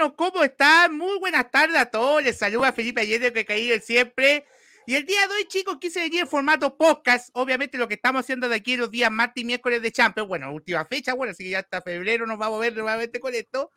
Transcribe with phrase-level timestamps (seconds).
[0.00, 0.96] ciudadanos, ¿cómo están?
[0.96, 2.22] Muy buenas tardes a todos.
[2.22, 4.46] Les saluda Felipe Allende, que caído siempre.
[4.86, 7.28] Y el día de hoy, chicos, quise venir en formato podcast.
[7.34, 10.28] Obviamente, lo que estamos haciendo de aquí los días martes y miércoles de Champions.
[10.28, 13.34] Bueno, última fecha, bueno, así que ya hasta febrero nos vamos a ver nuevamente con
[13.34, 13.70] esto.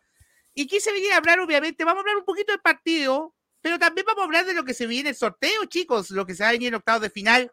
[0.53, 4.05] Y quise venir a hablar, obviamente, vamos a hablar un poquito del partido, pero también
[4.07, 6.49] vamos a hablar de lo que se viene el sorteo, chicos, lo que se va
[6.49, 7.51] a venir en octavos de final.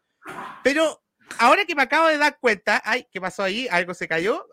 [0.62, 1.02] Pero
[1.38, 3.66] ahora que me acabo de dar cuenta, ay, ¿qué pasó ahí?
[3.70, 4.46] ¿Algo se cayó?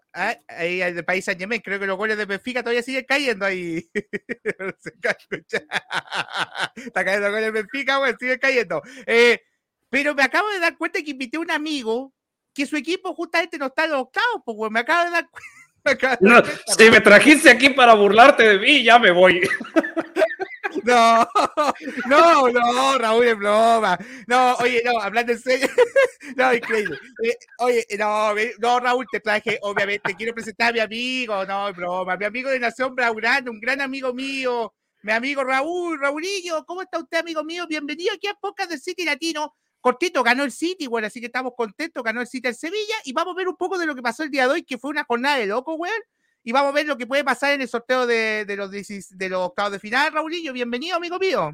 [0.47, 3.87] ahí el país San Yemen, creo que los goles de Benfica todavía siguen cayendo ahí.
[6.75, 8.81] Está cayendo goles de Benfica, bueno, siguen cayendo.
[9.05, 9.39] Eh,
[9.89, 12.13] pero me acabo de dar cuenta que invité a un amigo
[12.53, 15.29] que su equipo justamente no está en los octavos, pues, me acabo de dar
[15.83, 16.17] cuenta.
[16.19, 16.41] No,
[16.75, 19.41] si me trajiste aquí para burlarte de mí, ya me voy.
[20.83, 21.27] No,
[22.07, 23.97] no, no, Raúl es broma.
[24.27, 25.67] No, oye, no, hablando en serio.
[26.35, 26.97] No, increíble.
[27.23, 31.75] Eh, oye, no, no, Raúl, te traje, obviamente, quiero presentar a mi amigo, no, es
[31.75, 36.81] broma, mi amigo de Nación Braurán, un gran amigo mío, mi amigo Raúl, Raulillo, ¿cómo
[36.81, 37.65] está usted, amigo mío?
[37.67, 39.55] Bienvenido aquí a Podcast del City Latino.
[39.79, 43.13] Cortito, ganó el City, bueno, así que estamos contentos, ganó el City en Sevilla y
[43.13, 44.89] vamos a ver un poco de lo que pasó el día de hoy, que fue
[44.91, 45.91] una jornada de loco, güey
[46.47, 49.39] y vamos a ver lo que puede pasar en el sorteo de, los, de los
[49.47, 50.13] octavos de final.
[50.13, 51.51] Raulillo, bienvenido, amigo mío.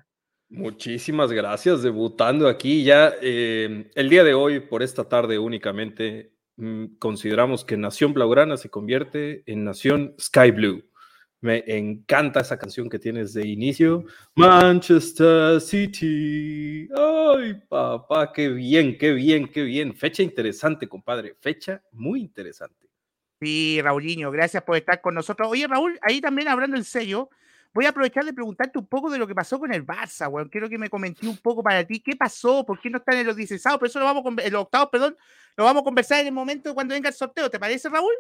[0.50, 6.98] Muchísimas gracias, debutando aquí ya eh, el día de hoy, por esta tarde únicamente, mm,
[7.00, 10.84] consideramos que Nación Blaugrana se convierte en Nación Sky Blue.
[11.42, 14.06] Me encanta esa canción que tienes de inicio.
[14.36, 16.88] Manchester City.
[16.96, 19.96] Ay, papá, qué bien, qué bien, qué bien.
[19.96, 21.36] Fecha interesante, compadre.
[21.42, 22.83] Fecha muy interesante.
[23.44, 25.50] Sí, Raulinho, gracias por estar con nosotros.
[25.52, 27.30] Oye, Raúl, ahí también hablando en serio,
[27.74, 30.48] voy a aprovechar de preguntarte un poco de lo que pasó con el Barça, weón.
[30.48, 33.28] Quiero que me comenté un poco para ti qué pasó, por qué no están en
[33.28, 35.18] los 16 pero eso lo vamos a, en los octavos, perdón,
[35.58, 37.50] lo vamos a conversar en el momento cuando venga el sorteo.
[37.50, 38.14] ¿Te parece, Raúl?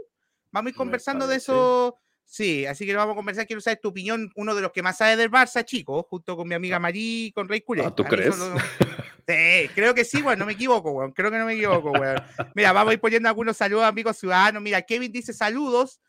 [0.51, 1.97] Vamos a ir conversando de eso.
[2.25, 3.47] Sí, así que lo vamos a conversar.
[3.47, 6.50] Quiero saber tu opinión, uno de los que más sabe del Barça, chico, junto con
[6.50, 6.79] mi amiga ah.
[6.79, 7.85] Marí, con Rey Culé.
[7.85, 8.35] Ah, ¿Tú crees?
[9.28, 11.11] Sí, creo que sí, bueno, no me equivoco, weón.
[11.11, 12.22] Creo que no me equivoco, weón.
[12.56, 14.61] Mira, vamos a ir poniendo algunos saludos, amigos ciudadanos.
[14.61, 16.00] Mira, Kevin dice saludos.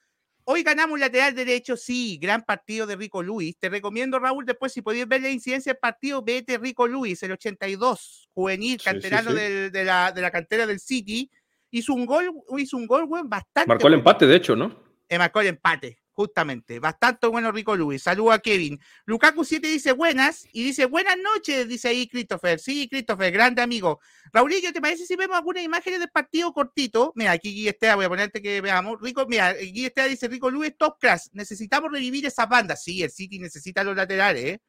[0.47, 3.57] Hoy ganamos lateral derecho, sí, gran partido de Rico Luis.
[3.59, 7.33] Te recomiendo, Raúl, después si podéis ver la incidencia del partido, vete Rico Luis, el
[7.33, 11.31] 82, juvenil, canterano De, la, de, la, cantera del City.
[11.71, 13.69] Hizo un gol, hizo un gol, weón, bastante.
[13.69, 14.79] Marcó el empate, de hecho, ¿no?
[15.09, 18.05] Eh, marcó el empate, Justamente, bastante bueno Rico Luis.
[18.05, 18.79] Saludos a Kevin.
[19.05, 22.61] Lukaku 7 dice buenas y dice buenas noches, dice ahí Christopher.
[22.61, 23.99] Sí, Christopher, grande amigo.
[24.33, 27.13] Raulillo, ¿te parece si vemos algunas imágenes del partido cortito?
[27.17, 29.01] Mira, aquí Guille Estea, voy a ponerte que veamos.
[29.01, 31.31] Rico, mira, Guille Estea dice Rico Luis, top class.
[31.33, 32.77] Necesitamos revivir esa banda.
[32.77, 34.61] Sí, el City necesita los laterales, ¿eh?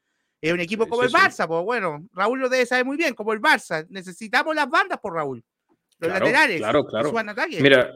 [0.42, 3.34] Es un equipo como el Barça, pues bueno, Raúl lo debe saber muy bien, como
[3.34, 3.86] el Barça.
[3.90, 5.44] Necesitamos las bandas por Raúl.
[6.00, 6.58] Los laterales.
[6.58, 7.14] Claro, claro.
[7.62, 7.94] Mira,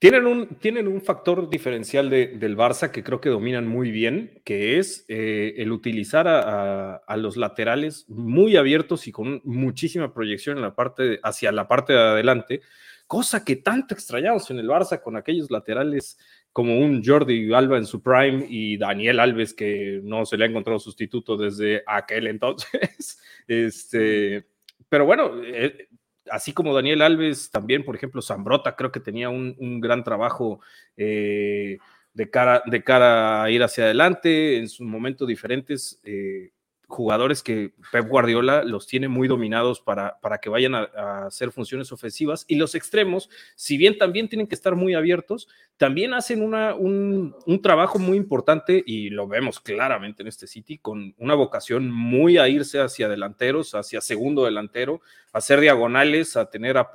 [0.00, 4.78] tienen un, tienen un factor diferencial del Barça que creo que dominan muy bien, que
[4.78, 10.74] es eh, el utilizar a, los laterales muy abiertos y con muchísima proyección en la
[10.74, 12.62] parte hacia la parte de adelante,
[13.06, 16.18] cosa que tanto extrañamos en el Barça con aquellos laterales
[16.50, 20.48] como un Jordi Alba en su prime y Daniel Alves que no se le ha
[20.48, 23.20] encontrado sustituto desde aquel entonces.
[23.46, 24.46] este,
[24.88, 25.88] pero bueno, eh,
[26.30, 30.60] así como Daniel Alves, también, por ejemplo, Zambrota, creo que tenía un, gran trabajo
[30.96, 31.78] eh,
[32.12, 36.00] de, cara, de cara a ir hacia adelante en sus momentos diferentes.
[36.04, 36.50] Eh,
[36.90, 41.92] jugadores que Pep Guardiola los tiene muy dominados para, para que vayan a, hacer funciones
[41.92, 42.44] ofensivas.
[42.48, 47.34] Y los extremos, si bien también tienen que estar muy abiertos, también hacen una, un,
[47.62, 52.48] trabajo muy importante y lo vemos claramente en este City con una vocación muy a
[52.48, 55.00] irse hacia delanteros, hacia segundo delantero,
[55.32, 56.90] a hacer diagonales, a tener a,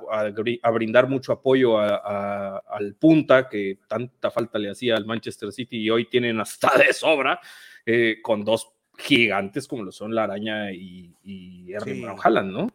[0.70, 6.04] brindar mucho apoyo al punta que tanta falta le hacía al Manchester City y hoy
[6.04, 7.40] tienen hasta de sobra.
[7.88, 12.70] Eh, con dos gigantes como lo son la araña y, y Brown Haaland, ¿no?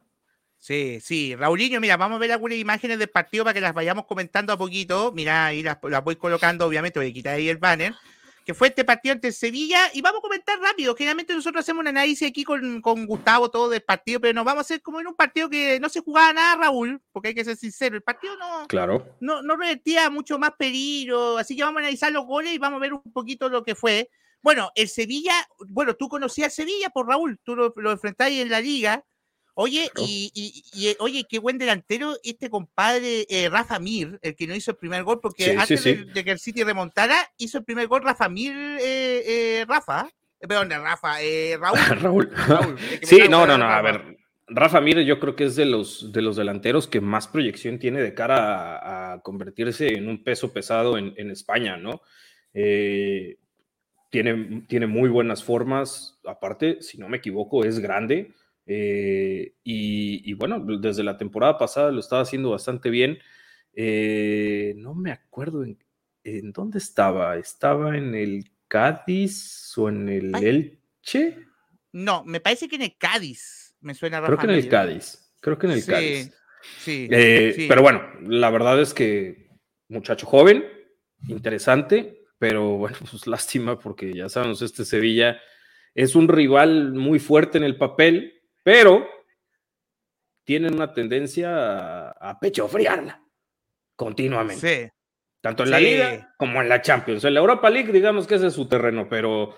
[0.62, 1.36] Sí, sí.
[1.36, 4.58] Raulinho, mira, vamos a ver algunas imágenes del partido para que las vayamos comentando a
[4.58, 5.12] poquito.
[5.12, 7.96] Mira, ahí las, voy colocando, obviamente, voy a quitar ahí el banner.
[8.46, 9.90] Que fue este partido ante Sevilla.
[9.92, 10.96] Y vamos a comentar rápido.
[10.96, 14.60] Generalmente nosotros hacemos un análisis aquí con, con Gustavo, todo del partido, pero nos vamos
[14.60, 17.44] a hacer como en un partido que no se jugaba nada, Raúl, porque hay que
[17.44, 17.96] ser sincero.
[17.96, 19.08] El partido no, claro.
[19.20, 21.40] no, no revertía mucho más peligro.
[21.40, 23.74] Así que vamos a analizar los goles y vamos a ver un poquito lo que
[23.74, 24.12] fue.
[24.42, 25.34] Bueno, el Sevilla,
[25.68, 29.06] bueno, tú conocías a Sevilla por Raúl, tú lo, lo enfrentáis en la liga.
[29.54, 30.32] Oye, y,
[30.88, 34.78] eh, oye, qué buen delantero este compadre eh, Rafa Mir, el que no hizo el
[34.78, 38.54] primer gol, porque antes De, que el City remontara, hizo el primer gol Rafa Mir,
[38.56, 40.10] eh, Rafa,
[40.40, 41.18] perdón, Rafa,
[42.00, 42.32] Raúl.
[42.48, 42.78] Raúl.
[43.04, 44.18] sí, no, no, no, a ver,
[44.48, 48.02] Rafa Mir yo creo que es de los, de los delanteros que más proyección tiene
[48.02, 52.02] de cara a, convertirse en un peso pesado en, en España, ¿no?
[54.12, 56.20] Tiene, tiene muy buenas formas.
[56.26, 58.34] Aparte, si no me equivoco, es grande.
[58.68, 63.18] Eh, y, bueno, desde la temporada pasada lo estaba haciendo bastante bien.
[63.74, 67.38] Eh, no me acuerdo en, dónde estaba.
[67.38, 71.38] ¿Estaba en el Cádiz o en el Elche?
[71.94, 73.76] No, me parece que en el Cádiz.
[73.80, 75.34] Me suena Creo que en el Cádiz.
[75.40, 76.34] Creo que en el Cádiz.
[76.86, 79.50] Eh, sí, Pero bueno, la verdad es que
[79.88, 80.64] muchacho joven,
[81.28, 85.40] interesante, pero bueno, pues lástima porque ya sabemos, este Sevilla
[85.94, 89.08] es un rival muy fuerte en el papel, pero
[90.44, 93.24] tienen una tendencia a, pecho friarla
[93.96, 94.86] continuamente.
[94.86, 94.92] Sí.
[95.40, 97.24] Tanto en la Liga como en la Champions.
[97.26, 99.56] En la Europa League, digamos que ese es su terreno, pero,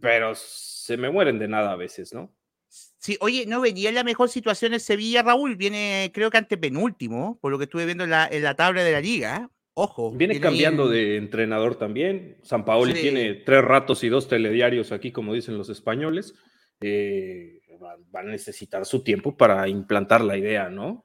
[0.00, 2.32] pero se me mueren de nada a veces, ¿no?
[2.68, 5.56] Sí, oye, no venía en la mejor situación en Sevilla, Raúl.
[5.56, 8.84] Viene, creo que ante penúltimo, por lo que estuve viendo en la, en la tabla
[8.84, 9.50] de la liga.
[9.78, 10.10] Ojo.
[10.10, 12.38] Viene cambiando de entrenador también.
[12.42, 16.32] San Paoli tiene tres ratos y dos telediarios aquí, como dicen los españoles.
[16.80, 21.04] Eh, va, a necesitar su tiempo para implantar la idea, ¿no?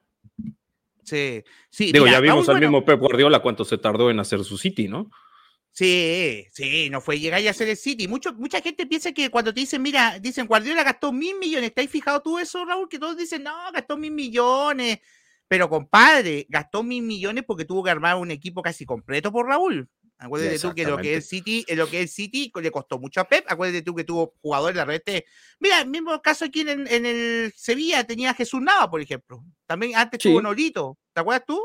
[1.04, 1.92] Sí, sí.
[1.92, 5.10] Digo, ya vimos al mismo Pep Guardiola cuánto se tardó en hacer su City, ¿no?
[5.70, 8.08] Sí, sí, no fue llegar y hacer el City.
[8.08, 11.90] Mucho, mucha gente piensa que cuando te dicen, mira, dicen Guardiola gastó mil millones, ¿estáis
[11.90, 12.88] fijado tú eso, Raúl?
[12.88, 15.00] Que todos dicen, no, gastó mil millones.
[15.52, 19.86] Pero compadre, gastó mil millones porque tuvo que armar un equipo casi completo por Raúl.
[20.16, 23.28] Acuérdate tú que lo que es City, lo que es City le costó mucho a
[23.28, 23.44] Pep.
[23.46, 25.02] Acuérdate tú que tuvo jugadores de la red.
[25.60, 29.44] Mira, el mismo caso aquí en, el Sevilla tenía a Jesús Nava, por ejemplo.
[29.66, 30.96] También antes tuvo Nolito.
[31.12, 31.60] ¿Te acuerdas tú?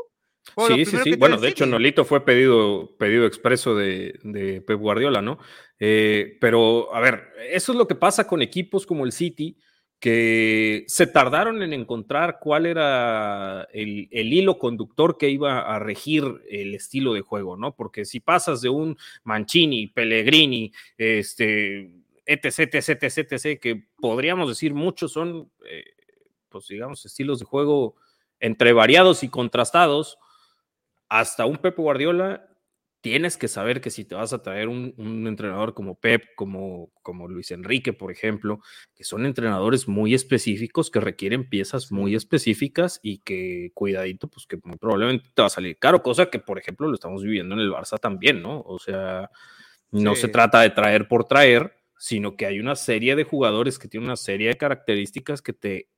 [0.66, 1.16] Sí, sí, sí.
[1.16, 5.38] Bueno, de hecho, Nolito fue pedido, pedido expreso de, Pep Guardiola, ¿no?
[5.80, 9.56] Eh, pero, a ver, eso es lo que pasa con equipos como el City,
[10.00, 16.74] que se tardaron en encontrar cuál era el, hilo conductor que iba a regir el
[16.74, 17.74] estilo de juego, ¿no?
[17.74, 21.90] Porque si pasas de un Mancini, Pellegrini, este,
[22.24, 25.84] etc, etc, etc, que podríamos decir muchos son, eh,
[26.48, 27.96] pues digamos, estilos de juego
[28.38, 30.18] entre variados y contrastados,
[31.08, 32.47] hasta un Pep Guardiola,
[33.00, 34.94] tienes que saber que si te vas a traer un,
[35.26, 38.60] entrenador como Pep, como, como Luis Enrique, por ejemplo,
[38.94, 44.58] que son entrenadores muy específicos, que requieren piezas muy específicas y que, cuidadito, pues que
[44.64, 47.60] muy probablemente te va a salir caro, cosa que, por ejemplo, lo estamos viviendo en
[47.60, 48.60] el Barça también, ¿no?
[48.60, 49.30] O sea,
[49.90, 53.88] no se trata de traer por traer, sino que hay una serie de jugadores que
[53.88, 55.88] tienen una serie de características que te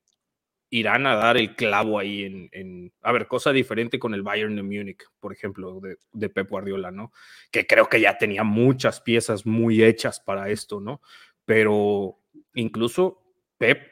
[0.70, 4.62] irán a dar el clavo ahí en, a ver, cosa diferente con el Bayern de
[4.62, 7.12] Múnich, por ejemplo, de, de, Pep Guardiola, ¿no?
[7.50, 11.02] Que creo que ya tenía muchas piezas muy hechas para esto, ¿no?
[11.44, 12.20] Pero
[12.54, 13.20] incluso
[13.58, 13.82] Pep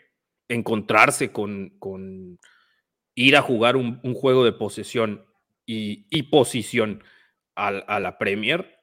[0.49, 2.38] encontrarse con, con
[3.14, 5.26] ir a jugar un, juego de posesión
[5.66, 7.02] y, y posición
[7.56, 8.80] a, la Premier,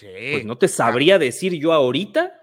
[0.00, 2.41] pues no te sabría decir yo ahorita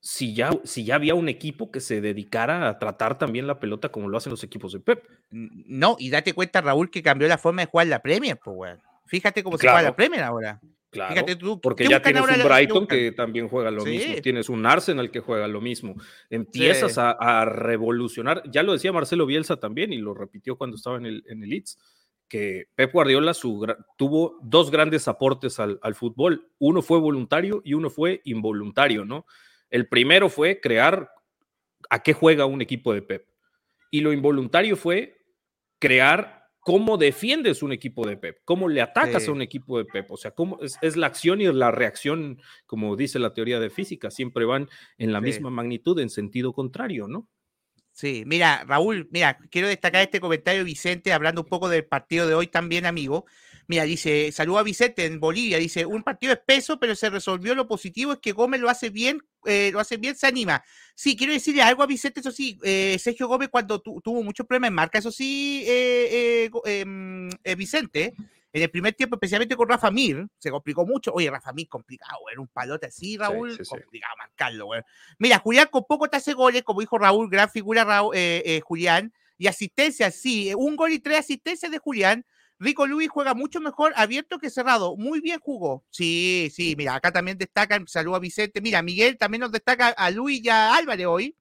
[0.00, 3.90] si ya, si ya había un equipo que se dedicara a tratar también la pelota
[3.90, 5.06] como lo hacen los equipos de Pep.
[5.30, 9.42] No, y date cuenta, Raúl, que cambió la forma de jugar la Premier, pues, Fíjate
[9.42, 10.60] cómo se juega la Premier ahora.
[10.90, 14.66] Claro, Fíjate tú, porque ya tienes un Brighton que también juega lo mismo, tienes un
[14.66, 15.94] Arsenal que juega lo mismo,
[16.30, 21.06] empiezas a, revolucionar, ya lo decía Marcelo Bielsa también y lo repitió cuando estaba en
[21.06, 21.78] el, en el Leeds,
[22.26, 23.34] que Pep Guardiola
[23.96, 29.26] tuvo dos grandes aportes al, al, fútbol, uno fue voluntario y uno fue involuntario, ¿no?
[29.70, 31.10] El primero fue crear
[31.88, 33.26] a qué juega un equipo de Pep.
[33.90, 35.16] Y lo involuntario fue
[35.78, 40.10] crear cómo defiendes un equipo de Pep, cómo le atacas a un equipo de Pep.
[40.10, 44.10] O sea, cómo es, la acción y la reacción, como dice la teoría de física,
[44.10, 47.28] siempre van en la misma magnitud, en sentido contrario, ¿no?
[47.92, 52.34] Sí, mira, Raúl, mira, quiero destacar este comentario, Vicente, hablando un poco del partido de
[52.34, 53.26] hoy también, amigo.
[53.66, 57.68] Mira, dice, saluda a Vicente en Bolivia, dice, un partido espeso, pero se resolvió lo
[57.68, 60.62] positivo, es que Gómez lo hace bien, eh, lo hace bien, se anima.
[60.94, 64.68] Sí, quiero decirle algo a Vicente, eso sí, eh, Sergio Gómez cuando tuvo muchos problemas
[64.68, 68.14] en marca, eso sí, eh, em, Vicente,
[68.52, 71.12] en el primer tiempo, especialmente con Rafa Mir, se complicó mucho.
[71.12, 74.82] Oye, Rafa Mir, complicado, era un palote así, Raúl, complicado marcarlo, güey.
[75.18, 78.16] Mira, Julián con poco te hace goles, como dijo Raúl, gran figura Raúl,
[78.64, 82.26] Julián, y asistencia, sí, un gol y tres asistencias de Julián.
[82.60, 84.94] Rico Luis juega mucho mejor abierto que cerrado.
[84.94, 85.82] Muy bien jugó.
[85.88, 88.60] Sí, sí, mira, acá también destacan, saludo a Vicente.
[88.60, 91.36] Mira, Miguel también nos destaca a Luis y a Álvarez hoy.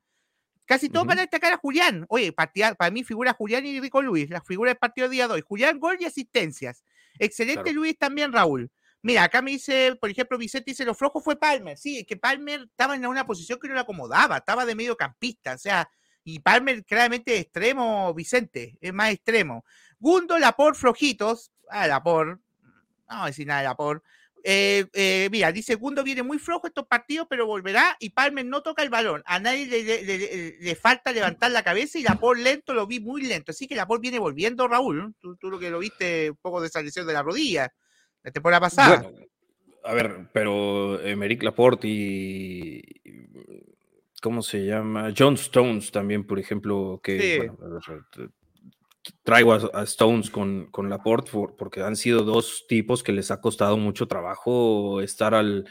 [0.66, 2.06] Casi todos van a destacar a Julián.
[2.08, 5.34] Oye, para mí figura Julián y Rico Luis, la figura del partido de día de
[5.34, 5.44] hoy.
[5.46, 6.86] Julián, gol y asistencias.
[7.18, 8.72] Excelente Luis también, Raúl.
[9.02, 11.78] Mira, acá me dice, por ejemplo, Vicente dice, lo flojo fue Palmer.
[11.78, 15.56] Sí, es que Palmer estaba en una posición que no le acomodaba, estaba de mediocampista,
[15.56, 15.90] o sea,
[16.24, 19.66] y Palmer claramente extremo, Vicente, es más extremo.
[20.00, 21.52] Gundo, Lapor, flojitos.
[21.70, 22.40] Ah, Lapor.
[23.10, 24.04] No voy a decir nada de Lapor.
[24.44, 28.62] Eh, eh, mira, dice segundo viene muy flojo estos partidos, pero volverá y Palmer no
[28.62, 29.22] toca el balón.
[29.26, 33.52] A nadie le, falta levantar la cabeza y la por lento lo vi muy lento.
[33.52, 35.14] Así que la por viene volviendo, Raúl.
[35.20, 37.74] Tú, lo que lo viste un poco de de la rodilla
[38.24, 39.12] la temporada pasada.
[39.84, 42.82] a ver, pero Emerick Laporte y,
[44.22, 45.14] ¿cómo se llama?
[45.18, 47.52] John Stones también, por ejemplo, que
[49.24, 53.78] traigo a, Stones con, con Laporte porque han sido dos tipos que les ha costado
[53.78, 55.66] mucho trabajo estar al,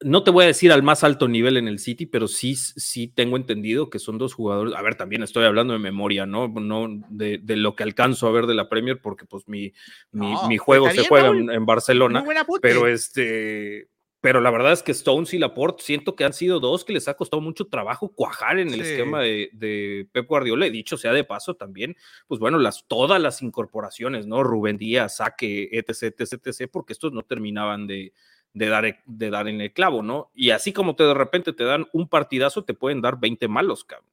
[0.00, 3.06] no te voy a decir al más alto nivel en el City, pero sí, sí
[3.06, 4.74] tengo entendido que son dos jugadores.
[4.74, 6.48] A ver, también estoy hablando de memoria, ¿no?
[6.48, 9.72] No de, lo que alcanzo a ver de la Premier, porque pues mi,
[10.10, 12.24] mi, juego se juega en, Barcelona.
[12.60, 13.88] Pero este,
[14.20, 17.06] pero la verdad es que Stones y Laporte siento que han sido dos que les
[17.06, 20.66] ha costado mucho trabajo cuajar en el esquema de, Pep Guardiola.
[20.66, 21.96] He dicho sea de paso también,
[22.26, 24.42] pues bueno, las, todas las incorporaciones, ¿no?
[24.42, 28.12] Rubén Díaz, Saque, etc, etc, etc, porque estos no terminaban de,
[28.54, 30.32] dar, e, de dar en el clavo, ¿no?
[30.34, 33.84] Y así como te de repente te dan un partidazo, te pueden dar 20 malos,
[33.84, 34.10] cabrón.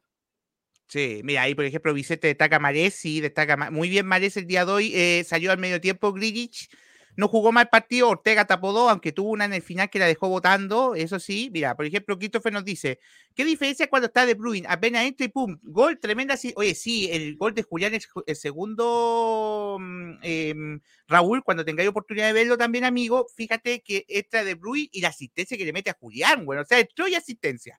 [0.88, 4.66] Sí, mira, ahí por ejemplo Vicente destaca Marés, sí, destaca muy bien Marés el día
[4.66, 6.70] de hoy, eh, salió al medio tiempo Grigich,
[7.18, 10.06] no jugó mal partido, Ortega tapó dos, aunque tuvo una en el final que la
[10.06, 11.50] dejó votando, eso sí.
[11.52, 13.00] Mira, por ejemplo, Christopher nos dice,
[13.34, 14.66] ¿qué diferencia cuando está de Bruin?
[14.68, 16.36] Apenas entra y pum, gol, tremenda.
[16.56, 19.78] Oye, sí, el gol de Julián es el segundo,
[20.22, 25.02] em, Raúl, cuando tengáis oportunidad de verlo también, amigo, fíjate que entra de Bruin y
[25.02, 27.78] la asistencia que le mete a Julián, bueno, o sea, entró y asistencia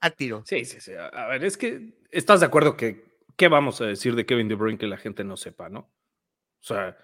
[0.00, 0.42] al tiro.
[0.46, 0.92] Sí, sí, sí.
[0.94, 3.04] A ver, es que estás de acuerdo que,
[3.36, 5.80] ¿qué vamos a decir de Kevin De Bruyne que la gente no sepa, no?
[5.80, 6.96] O sea,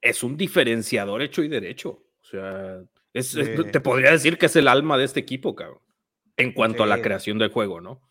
[0.00, 2.02] es un diferenciador hecho y derecho.
[2.20, 5.80] O sea, te podría decir que es el alma de este equipo, cabrón.
[6.36, 8.02] En cuanto a la creación del juego, ¿no?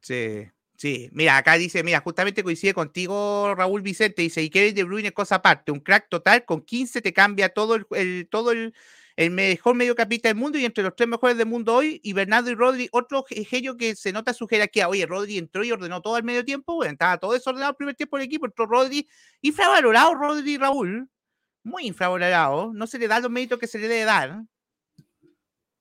[0.00, 1.08] Sí, sí.
[1.12, 5.36] Mira, acá dice, mira, justamente coincide contigo, Raúl Vicente, dice, y Kevin De Bruyne cosa
[5.36, 8.74] aparte, un crack total, con 15 te cambia todo el todo el,
[9.16, 12.50] el mejor mediocapista del mundo y entre los tres mejores del mundo hoy, y Bernardo
[12.50, 14.88] y Rodri, otro genio que se nota su jerarquía.
[14.88, 17.94] Oye, Rodri entró y ordenó todo al medio tiempo, bueno, estaba todo desordenado el primer
[17.94, 19.06] tiempo del equipo, entró Rodri,
[19.40, 21.08] infravalorado Rodri Raúl,
[21.62, 24.42] muy infravalorado, no se le da los méritos que se le debe dar.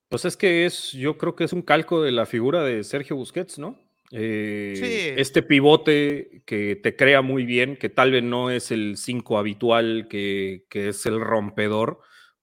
[0.10, 3.16] Pues es que es, yo creo que es un calco de la figura de Sergio
[3.16, 3.80] Busquets, ¿no?
[4.12, 9.38] Eh, este pivote que te crea muy bien, que tal vez no es el 5
[9.38, 12.02] habitual, que, que es el rompedor,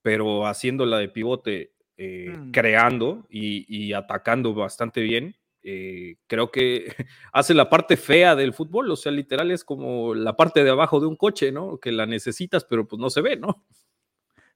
[0.09, 2.50] pero haciéndola de pivote, eh, mm.
[2.50, 6.87] creando y, atacando bastante bien, eh, creo que
[7.35, 10.99] hace la parte fea del fútbol, o sea, literal es como la parte de abajo
[10.99, 11.77] de un coche, ¿no?
[11.77, 13.67] Que la necesitas, pero pues no se ve, ¿no?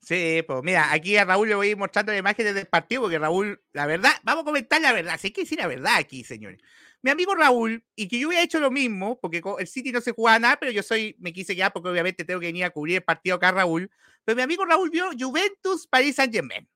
[0.01, 3.03] Sí, pues mira, aquí a Raúl le voy a ir mostrando la imagen del partido,
[3.03, 6.25] porque Raúl, la verdad, vamos a comentar la verdad, hay que decir la verdad aquí,
[6.25, 6.63] señores.
[7.03, 10.13] Mi amigo Raúl, y que yo hubiera hecho lo mismo, porque el City no se
[10.13, 12.97] jugaba nada, pero yo soy, me quise quedar porque obviamente tengo que venir a cubrir
[12.97, 13.91] el partido acá, Raúl.
[14.25, 16.69] Pero mi amigo Raúl vio Juventus Paris Saint Germain.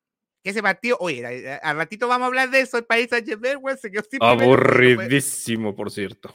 [0.42, 3.58] Que ese partido, oye, al ratito vamos a hablar de eso, el Paris Saint Germain,
[3.58, 3.76] güey.
[4.20, 6.34] Aburridísimo, por cierto.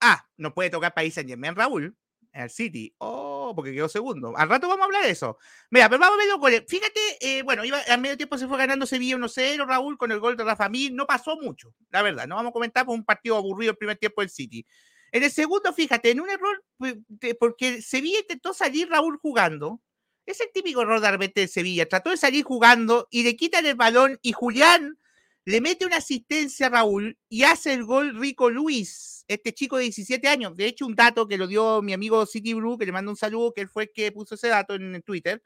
[0.00, 1.96] Ah, no puede tocar Paris Saint Germain, Raúl
[2.36, 2.94] al City.
[2.98, 4.36] Oh, porque quedó segundo.
[4.36, 5.38] Al rato vamos a hablar de eso.
[5.70, 6.64] Mira, pero vamos a ver los goles.
[6.68, 10.20] Fíjate, eh, bueno, iba, a medio tiempo se fue ganando Sevilla 1-0, Raúl, con el
[10.20, 10.92] gol de Rafa Mir.
[10.92, 12.26] No pasó mucho, la verdad.
[12.26, 14.66] No vamos a comentar por un partido aburrido el primer tiempo del City.
[15.12, 16.96] En el segundo, fíjate, en un error, pues,
[17.38, 19.80] porque Sevilla intentó salir Raúl jugando.
[20.26, 21.88] Es el típico error de de Sevilla.
[21.88, 24.98] Trató de salir jugando y le quitan el balón y Julián
[25.46, 29.84] le mete una asistencia a Raúl y hace el gol Rico Luis, este chico de
[29.84, 30.56] 17 años.
[30.56, 33.16] De hecho, un dato que lo dio mi amigo City Blue, que le mando un
[33.16, 35.40] saludo, que él fue el que puso ese dato en, Twitter,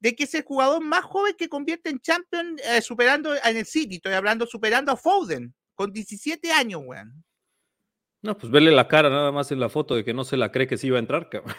[0.00, 3.66] de que es el jugador más joven que convierte en champion eh, superando en el
[3.66, 7.24] City, estoy hablando superando a Foden, con 17 años, weón.
[8.22, 10.50] No, pues verle la cara nada más en la foto de que no se la
[10.50, 11.54] cree que se iba a entrar, cabrón.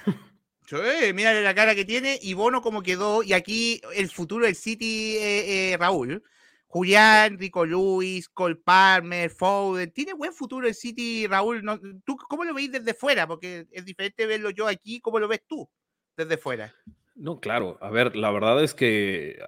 [0.67, 3.23] Sí, mírale la cara que tiene y Bono como quedó.
[3.23, 6.21] Y aquí el futuro del City, eh, eh, Raúl.
[6.67, 9.91] Julián, Rico Luis, Cole Palmer, Foden.
[9.91, 11.63] Tiene buen futuro el City, Raúl.
[12.03, 13.25] ¿Tú cómo lo veis desde fuera?
[13.25, 14.99] Porque es diferente verlo yo aquí.
[14.99, 15.69] ¿Cómo lo ves tú
[16.17, 16.75] desde fuera?
[17.15, 17.77] No, claro.
[17.79, 19.39] A ver, la verdad es que,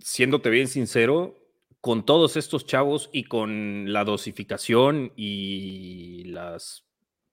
[0.00, 1.38] siéndote bien sincero,
[1.80, 6.84] con todos estos chavos y con la dosificación y las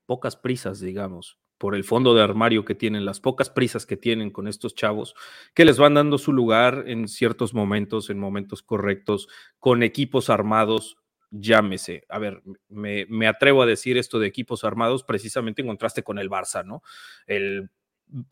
[0.05, 4.31] pocas prisas, digamos, por el fondo de armario que tienen, las pocas prisas que tienen
[4.31, 5.13] con estos chavos,
[5.53, 9.27] que les van dando su lugar en ciertos momentos, en momentos correctos,
[9.59, 10.97] con equipos armados,
[11.29, 12.03] llámese.
[12.09, 16.31] A ver, me, atrevo a decir esto de equipos armados precisamente en contraste con el
[16.31, 16.81] Barça, ¿no?
[17.27, 17.69] El,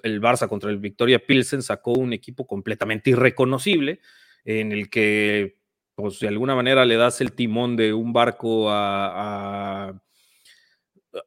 [0.01, 3.99] el Barça contra el Victoria Pilsen sacó un equipo completamente irreconocible
[4.43, 5.59] en el que,
[5.93, 10.01] pues, de alguna manera le das el timón de un barco a, a,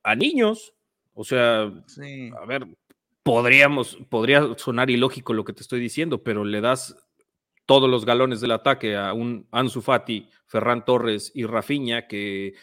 [0.03, 0.75] a niños,
[1.15, 2.67] o sea, a ver,
[3.23, 6.97] podríamos, podría sonar ilógico lo que te estoy diciendo, pero le das
[7.67, 12.55] todos los galones del ataque a un Ansu Fati, Ferran Torres y Rafinha, que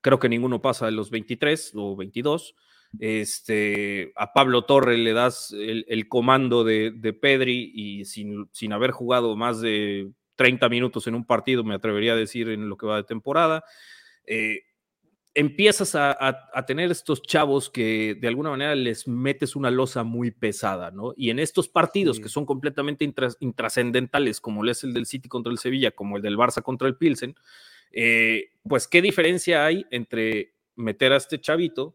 [0.00, 2.54] creo que ninguno pasa de los 23 o 22.
[2.98, 9.36] Este, a Pablo Torre le das el, comando de, Pedri y sin, sin, haber jugado
[9.36, 12.96] más de 30 minutos en un partido, me atrevería a decir en lo que va
[12.96, 13.64] de temporada.
[14.26, 14.62] Eh,
[15.36, 20.90] empiezas a, tener estos chavos que de alguna manera les metes una losa muy pesada,
[20.90, 21.12] ¿no?
[21.14, 23.04] Y en estos partidos que son completamente
[23.40, 26.96] intrascendentales, como es el del City contra el Sevilla, como el del Barça contra el
[26.96, 27.36] Pilsen,
[27.92, 31.94] eh, pues qué diferencia hay entre meter a este chavito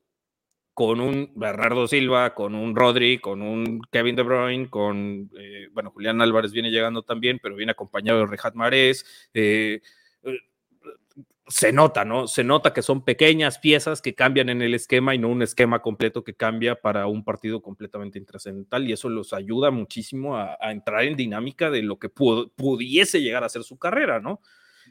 [0.76, 5.90] con un Bernardo Silva, con un Rodri, con un Kevin De Bruyne, con, eh, bueno,
[5.90, 9.82] Julián Álvarez viene llegando también, pero viene acompañado de Rejat Marés, eh,
[11.52, 12.28] se nota, ¿no?
[12.28, 15.82] Se nota que son pequeñas piezas que cambian en el esquema y no un esquema
[15.82, 21.04] completo que cambia para un partido completamente intrascendental y eso los ayuda muchísimo a, entrar
[21.04, 24.40] en dinámica de lo que pudiese llegar a ser su carrera, ¿no?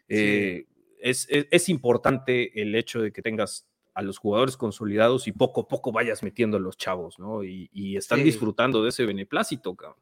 [0.08, 0.66] Eh,
[1.00, 5.92] es, importante el hecho de que tengas a los jugadores consolidados y poco a poco
[5.92, 7.42] vayas metiendo a los chavos, ¿no?
[7.42, 9.98] Y, están disfrutando de ese beneplácito, cabrón.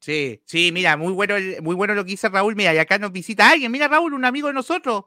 [0.00, 2.54] Sí, sí, mira, muy bueno, muy bueno lo que dice Raúl.
[2.54, 3.72] Mira, y acá nos visita alguien.
[3.72, 5.06] Mira, Raúl, un amigo de nosotros.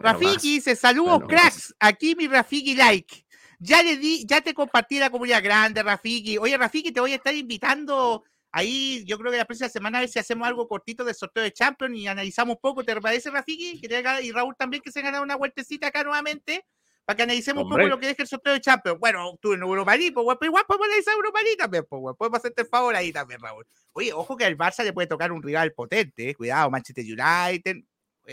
[0.00, 3.26] Rafiki dice, saludos cracks, aquí mi Rafiki like.
[3.58, 6.38] Ya le di, ya te compartí la comunidad grande, Rafiki.
[6.38, 10.00] Oye, Rafiki, te voy a estar invitando ahí, yo creo que la próxima semana a
[10.00, 12.82] ver si hacemos algo cortito de sorteo de Champions y analizamos un poco.
[12.82, 13.82] ¿Te parece, Rafiki?
[14.22, 16.64] y Raúl también que se gana una vueltecita acá nuevamente
[17.04, 18.98] para que analicemos un poco lo que deje el sorteo de Champions.
[18.98, 22.38] Bueno, tú en Europa League, pues, pues igual podemos analizar Europa League también, pues, podemos
[22.38, 23.66] hacerte el favor ahí también, Raúl.
[23.92, 26.34] Oye, ojo que al Barça le puede tocar un rival potente, eh.
[26.34, 27.76] cuidado, Manchester United,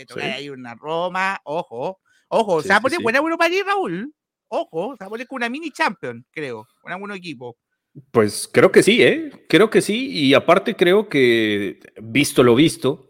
[0.06, 4.12] puede ahí una Roma, ojo, ojo, se va a poner buena Europa League, Raúl.
[4.48, 7.56] Ojo, se va a poner con una mini champion, creo, con algún equipo.
[8.10, 9.46] Pues creo que sí, ¿eh?
[9.48, 10.08] Creo que sí.
[10.10, 13.08] Y aparte creo que, visto lo visto,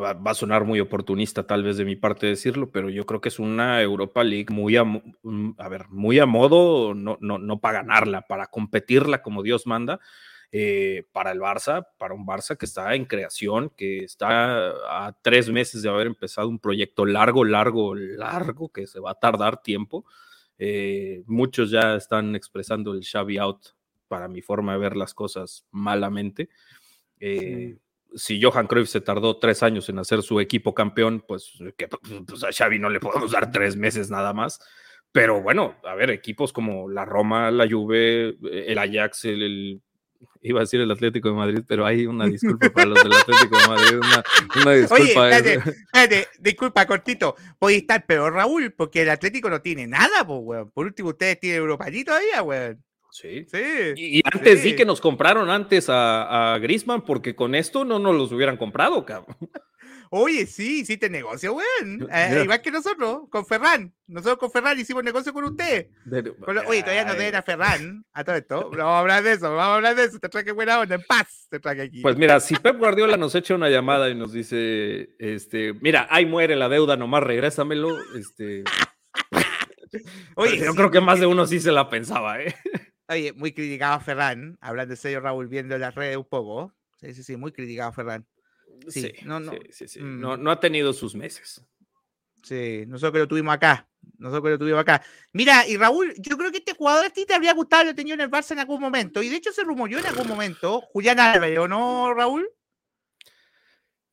[0.00, 3.28] va, a sonar muy oportunista tal vez de mi parte decirlo, pero yo creo que
[3.28, 7.60] es una Europa League muy a, mm, a ver, muy a modo, no, no, no
[7.60, 10.00] para ganarla, para competirla como Dios manda
[10.56, 15.50] eh, para el Barça, para un Barça que está en creación, que está a tres
[15.50, 20.04] meses de haber empezado un proyecto largo, largo, largo, que se va a tardar tiempo.
[20.56, 23.70] Eh, muchos ya están expresando el Xavi out
[24.06, 26.50] para mi forma de ver las cosas malamente.
[27.18, 27.76] Eh,
[28.14, 32.44] si Johan Cruyff se tardó tres años en hacer su equipo campeón, pues, que, pues
[32.44, 34.60] a Xavi no le podemos dar tres meses nada más.
[35.10, 38.36] Pero bueno, a ver, equipos como la Roma, la Juve,
[38.70, 39.82] el Ajax, el
[40.42, 43.58] iba a decir el Atlético de Madrid, pero hay una disculpa para los del Atlético
[43.58, 44.00] de Madrid,
[44.62, 44.94] una, disculpa.
[44.94, 50.40] Oye, espérate, disculpa, cortito, puede estar peor Raúl, porque el Atlético no tiene nada, pues,
[50.42, 50.70] weón.
[50.70, 52.84] Por último, ustedes tienen Europa todavía, weón.
[53.10, 53.46] Sí.
[53.48, 53.92] sí.
[53.96, 54.74] Y, antes sí.
[54.74, 59.04] que nos compraron antes a, a Grisman, porque con esto no nos los hubieran comprado,
[59.04, 59.36] cabrón.
[60.16, 62.08] Oye, sí, sí te negocio, weón.
[62.12, 63.92] Eh, igual que nosotros, con Ferran.
[64.06, 65.88] Nosotros con Ferran hicimos negocio con usted.
[66.68, 68.70] oye, todavía nos deben a Ferran, a todo esto.
[68.78, 70.20] vamos a hablar de eso, vamos a hablar de eso.
[70.20, 72.00] Te traje buena onda, en paz te traje aquí.
[72.00, 76.26] Pues mira, si Pep Guardiola nos echa una llamada y nos dice, este, mira, ahí
[76.26, 78.62] muere la deuda, nomás regrésamelo, este.
[80.36, 82.54] Oye, yo creo que más de uno sí se la pensaba, ¿eh?
[83.08, 86.72] Oye, muy criticado a Ferran, hablando de serio, Raúl, viendo las redes un poco.
[87.00, 88.24] Sí, sí, sí, muy criticado a Ferran.
[88.88, 89.52] Sí, no, no.
[89.52, 90.20] Mm.
[90.20, 91.64] no, no ha tenido sus meses.
[92.42, 93.88] Sí, nosotros lo tuvimos acá.
[94.18, 95.02] Nosotros lo tuvimos acá.
[95.32, 98.14] Mira, y Raúl, yo creo que este jugador a ti te habría gustado lo tenido
[98.14, 99.22] en el Barça en algún momento.
[99.22, 100.80] Y de hecho se rumoreó en algún momento.
[100.92, 102.48] Julián Álvarez, ¿o no, Raúl?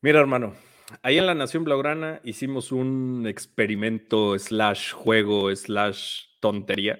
[0.00, 0.56] Mira, hermano,
[1.02, 6.98] ahí en la Nación Blaugrana hicimos un experimento slash juego slash tontería.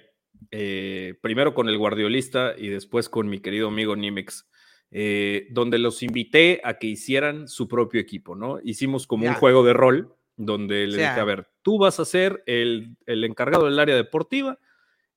[0.51, 4.49] Eh, primero con el guardiolista y después con mi querido amigo Nimex.
[4.95, 8.59] Eh, donde los invité a que hicieran su propio equipo, ¿no?
[8.63, 12.43] Hicimos como un juego de rol, donde le dije, a ver, tú vas a ser
[12.45, 14.59] el, encargado del área deportiva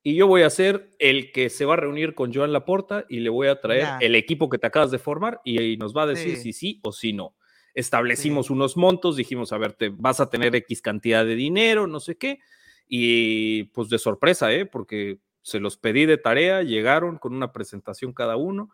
[0.02, 3.20] y yo voy a ser el que se va a reunir con Joan Laporta y
[3.20, 6.06] le voy a traer el equipo que te acabas de formar y, nos va a
[6.06, 7.34] decir si sí o si no.
[7.74, 12.00] Establecimos unos montos, dijimos, a ver, te vas a tener X cantidad de dinero, no
[12.00, 12.38] sé qué,
[12.88, 14.64] y pues de sorpresa, ¿eh?
[14.64, 18.70] Porque se los pedí de tarea, llegaron con una presentación cada uno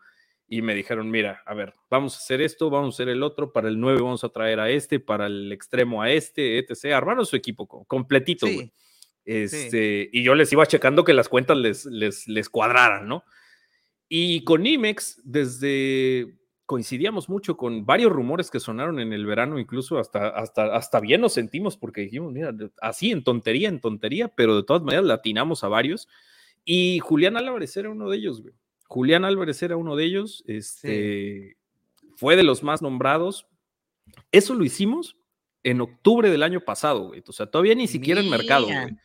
[0.55, 3.51] y me dijeron, mira, a ver, vamos a hacer esto, vamos a hacer el otro,
[3.51, 6.93] para el 9 vamos a traer a este, para el extremo a este, etc.
[6.93, 8.45] Armaron su equipo completito,
[9.25, 13.23] Este, Y yo les iba checando que las cuentas les, les, les cuadraran, ¿no?
[14.07, 16.37] Y con IMEX, desde
[16.67, 21.21] coincidíamos mucho con varios rumores que sonaron en el verano, incluso hasta, hasta, hasta bien
[21.21, 25.63] nos sentimos porque dijimos, mira, así en tontería, en tontería, pero de todas maneras latinamos
[25.63, 26.07] a varios.
[26.63, 28.53] Y Julián Álvarez era uno de ellos, güey.
[28.87, 31.57] Julián Álvarez era uno de ellos, este,
[32.15, 33.47] fue de los más nombrados.
[34.31, 35.17] Eso lo hicimos
[35.63, 37.23] en octubre del año pasado, güey.
[37.27, 38.97] O sea, todavía ni siquiera en mercado, güey.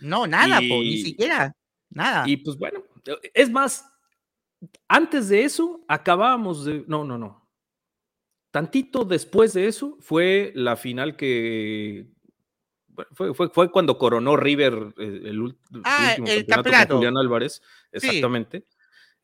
[0.00, 1.54] No, nada, ni siquiera.
[1.90, 2.24] Nada.
[2.26, 2.82] Y pues bueno,
[3.32, 3.86] es más,
[4.88, 6.84] antes de eso acabábamos de.
[6.86, 7.48] No, no, no.
[8.50, 12.08] Tantito después de eso fue la final que.
[13.12, 17.60] Fue, fue, fue cuando coronó River eh, el, ah, último el campeonato, con Julián Álvarez.
[17.92, 18.64] Exactamente.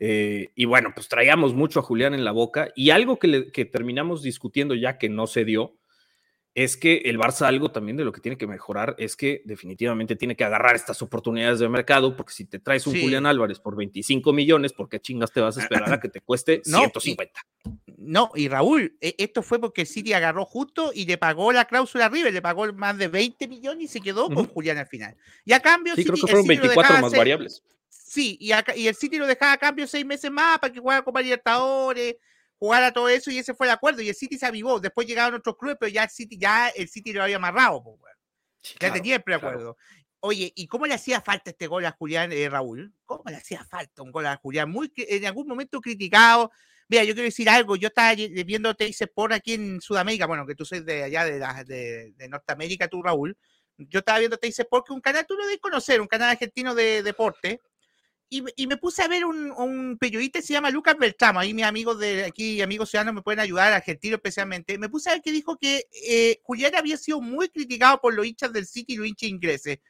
[0.04, 2.72] Eh, y bueno, pues traíamos mucho a Julián en la boca.
[2.74, 5.76] Y algo que, que terminamos discutiendo ya que no se dio
[6.56, 10.16] es que el Barça algo también de lo que tiene que mejorar es que definitivamente
[10.16, 13.76] tiene que agarrar estas oportunidades de mercado, porque si te traes un Julián Álvarez por
[13.76, 17.40] 25 millones, ¿por qué chingas te vas a esperar a que te cueste 150?
[17.96, 22.08] no, y Raúl, e, esto fue porque City agarró justo y le pagó la cláusula
[22.08, 25.16] River, le pagó más de 20 millones y se quedó con Julián al final.
[25.44, 27.62] Y a cambio, sí, creo que fueron 24 más variables.
[28.12, 31.00] Sí, y, y, el City lo dejaba a cambio seis meses más para que jugara
[31.00, 32.16] Copa Libertadores,
[32.58, 34.02] jugar a todo eso y ese fue el acuerdo.
[34.02, 34.78] Y el City se avivó.
[34.80, 37.82] Después llegaron otros clubes, pero ya el City, ya el City lo había amarrado.
[38.78, 39.78] ya tenía el preacuerdo.
[40.20, 42.92] Oye, ¿y cómo le hacía falta este gol a Julián eh, Raúl?
[43.06, 44.68] ¿Cómo le hacía falta un gol a Julián?
[44.68, 46.50] Muy en algún momento criticado.
[46.88, 47.76] Mira, yo quiero decir algo.
[47.76, 50.26] Yo estaba viendo Teise por aquí en Sudamérica.
[50.26, 53.38] Bueno, que tú sois de allá de, de, Norteamérica, tú, Raúl.
[53.78, 56.74] Yo estaba viendo Teise por que un canal, tú lo debes conocer, un canal argentino
[56.74, 57.58] de deporte
[58.32, 61.98] y, me puse a ver un, periodista que se llama Lucas Beltramo, ahí mis amigos
[61.98, 65.58] de aquí, amigos ciudadanos me pueden ayudar, argentinos especialmente, me puse a ver que dijo
[65.58, 69.28] que eh, Julián había sido muy criticado por los hinchas del City y los hinchas
[69.28, 69.80] ingleses.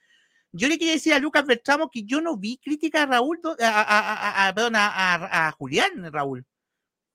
[0.50, 4.48] Yo le quería decir a Lucas Beltramo que yo no vi crítica a Raúl, a,
[4.48, 6.44] a, perdón, a, Julián, Raúl.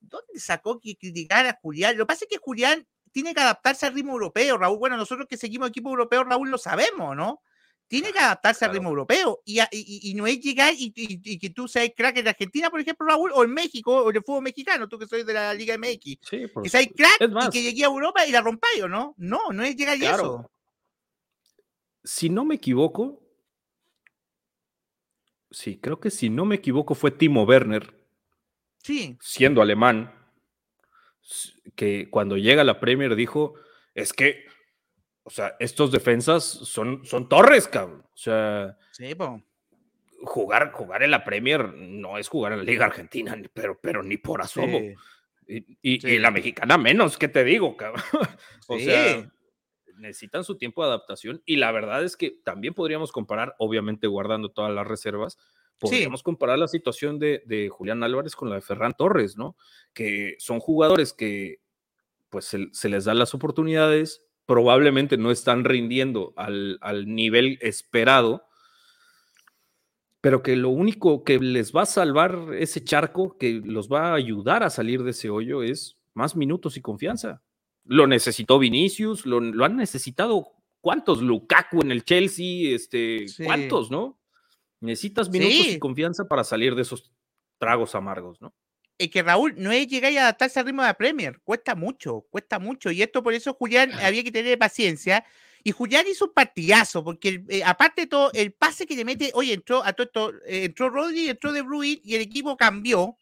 [0.00, 1.98] ¿Dónde sacó que criticar a Julián?
[1.98, 4.78] Lo que pasa es que Julián tiene que adaptarse al ritmo europeo, Raúl.
[4.78, 7.42] Bueno, nosotros que seguimos equipo europeo, Raúl, lo sabemos, ¿no?
[7.88, 11.90] Tiene que adaptarse al ritmo europeo y, y, no es llegar y, que tú seas
[11.96, 14.98] crack en Argentina, por ejemplo, Raúl, o en México, o en el fútbol mexicano, tú
[14.98, 16.18] que soy de la Liga MX.
[16.20, 19.14] Sí, que seas crack y que llegue a Europa y la rompáis, ¿no?
[19.16, 20.50] No, no es llegar y eso.
[22.04, 23.22] Si no me equivoco,
[25.50, 27.94] sí, creo que si no me equivoco fue Timo Werner.
[28.82, 29.16] Sí.
[29.20, 30.14] Siendo alemán,
[31.74, 33.54] que cuando llega a la Premier dijo,
[33.94, 34.47] es que
[35.28, 38.02] o sea, estos defensas son, son torres, cabrón.
[38.02, 38.78] O sea,
[40.22, 44.16] jugar, jugar en la Premier no es jugar en la Liga Argentina, pero, pero ni
[44.16, 44.80] por asomo.
[45.46, 48.02] Y, la mexicana menos, ¿qué te digo, cabrón?
[48.68, 49.30] o sea,
[49.98, 54.50] necesitan su tiempo de adaptación y la verdad es que también podríamos comparar, obviamente guardando
[54.50, 55.36] todas las reservas,
[55.78, 59.58] podríamos comparar la situación de, de, Julián Álvarez con la de Ferran Torres, ¿no?
[59.92, 61.60] Que son jugadores que
[62.30, 68.46] pues se, se les dan las oportunidades, probablemente no están rindiendo al, nivel esperado,
[70.22, 74.14] pero que lo único que les va a salvar ese charco, que los va a
[74.14, 77.42] ayudar a salir de ese hoyo, es más minutos y confianza.
[77.84, 80.46] Lo necesitó Vinicius, lo, han necesitado
[80.80, 84.18] cuántos, Lukaku en el Chelsea, este, cuántos, ¿no?
[84.80, 87.12] Necesitas minutos y confianza para salir de esos
[87.58, 88.54] tragos amargos, ¿no?
[88.98, 92.26] Es que Raúl no es llegar y adaptarse al ritmo de la Premier, cuesta mucho,
[92.30, 92.90] cuesta mucho.
[92.90, 95.24] Y esto por eso Julián había que tener paciencia.
[95.62, 99.30] Y Julián hizo un partidazo, porque eh, aparte de todo, el pase que le mete,
[99.34, 103.16] oye, entró a todo esto, eh, entró Rodri, entró De Bruyne y el equipo cambió.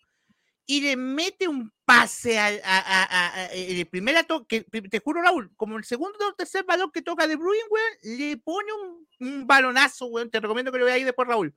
[0.69, 4.17] Y le mete un pase al a, el primer
[4.49, 7.62] que te juro, Raúl, como el segundo o tercer balón que toca De Bruyne,
[8.03, 10.29] le pone un, un balonazo, weón.
[10.29, 11.55] Te recomiendo que lo ahí después, Raúl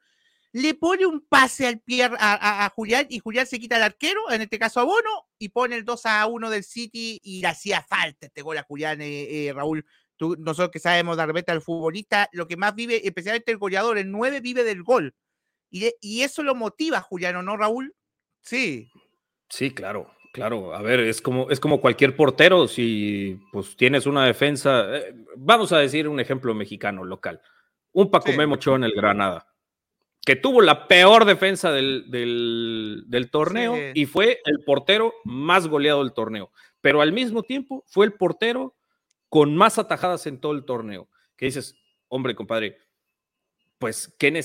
[0.51, 4.41] le pone un pase al pie a, Julián y Julián se quita el arquero, en
[4.41, 7.81] este caso a Bono, y pone el 2 a 1 del City y le hacía
[7.81, 9.85] falta este gol a Julián, eh, eh, Raúl.
[10.17, 13.97] Tú, nosotros que sabemos de repente al futbolista, lo que más vive, especialmente el goleador,
[13.97, 15.13] el 9 vive del gol.
[15.69, 17.95] Y, y eso lo motiva, Julián, no, Raúl?
[18.41, 18.89] Sí.
[19.49, 20.73] Sí, claro, claro.
[20.73, 22.67] A ver, es como, es como cualquier portero.
[22.67, 27.41] Si pues tienes una defensa, eh, vamos a decir un ejemplo mexicano local.
[27.91, 28.69] Un Paco sí.
[28.71, 29.48] en el Granada
[30.25, 36.13] que tuvo la peor defensa del, del, torneo y fue el portero más goleado del
[36.13, 36.51] torneo.
[36.81, 38.75] Pero al mismo tiempo fue el portero
[39.29, 41.09] con más atajadas en todo el torneo.
[41.35, 41.75] Que dices,
[42.09, 42.77] hombre, compadre,
[43.79, 44.43] pues qué,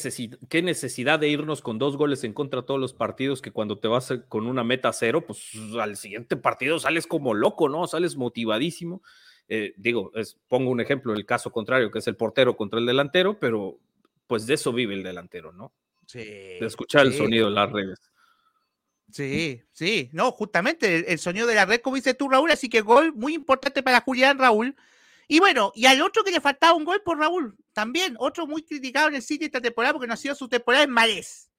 [0.49, 3.89] qué necesidad de irnos con dos goles en contra todos los partidos que cuando te
[3.89, 7.87] vas con una meta cero, pues al siguiente partido sales como loco, ¿no?
[7.89, 9.03] Sales motivadísimo.
[9.49, 10.13] Eh, digo,
[10.49, 13.81] pongo un ejemplo, el caso contrario, que es el portero contra el delantero, pero
[14.27, 15.73] pues de eso vive el delantero, ¿no?
[16.07, 16.19] Sí.
[16.19, 17.99] De escuchar el sonido de las redes.
[19.13, 22.81] Sí, sí, no, justamente el, sonido de la red, como dices tú, Raúl, así que
[22.81, 24.75] gol muy importante para Julián Raúl.
[25.29, 28.63] Y bueno, y al otro que le faltaba un gol por Raúl, también, otro muy
[28.63, 31.51] criticado en el City esta temporada porque no ha sido su temporada en Malés.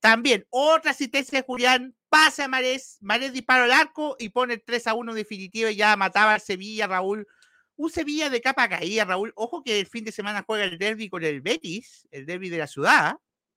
[0.00, 4.62] También, otra asistencia de Julián, pasa a Marés, Marés dispara al arco y pone el
[4.62, 7.26] 3 a 1 definitivo y ya mataba al Sevilla, Raúl.
[7.80, 9.32] Un Sevilla de capa caída, Raúl.
[9.36, 12.58] Ojo que el fin de semana juega el derby con el Betis, el derby de
[12.58, 13.16] la ciudad.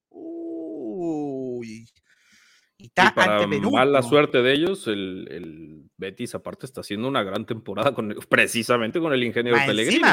[0.10, 1.86] Uy.
[2.78, 7.22] Y está y para mala suerte de ellos, el, el, Betis aparte está haciendo una
[7.22, 10.08] gran temporada con, precisamente con el ingeniero Pellegrini.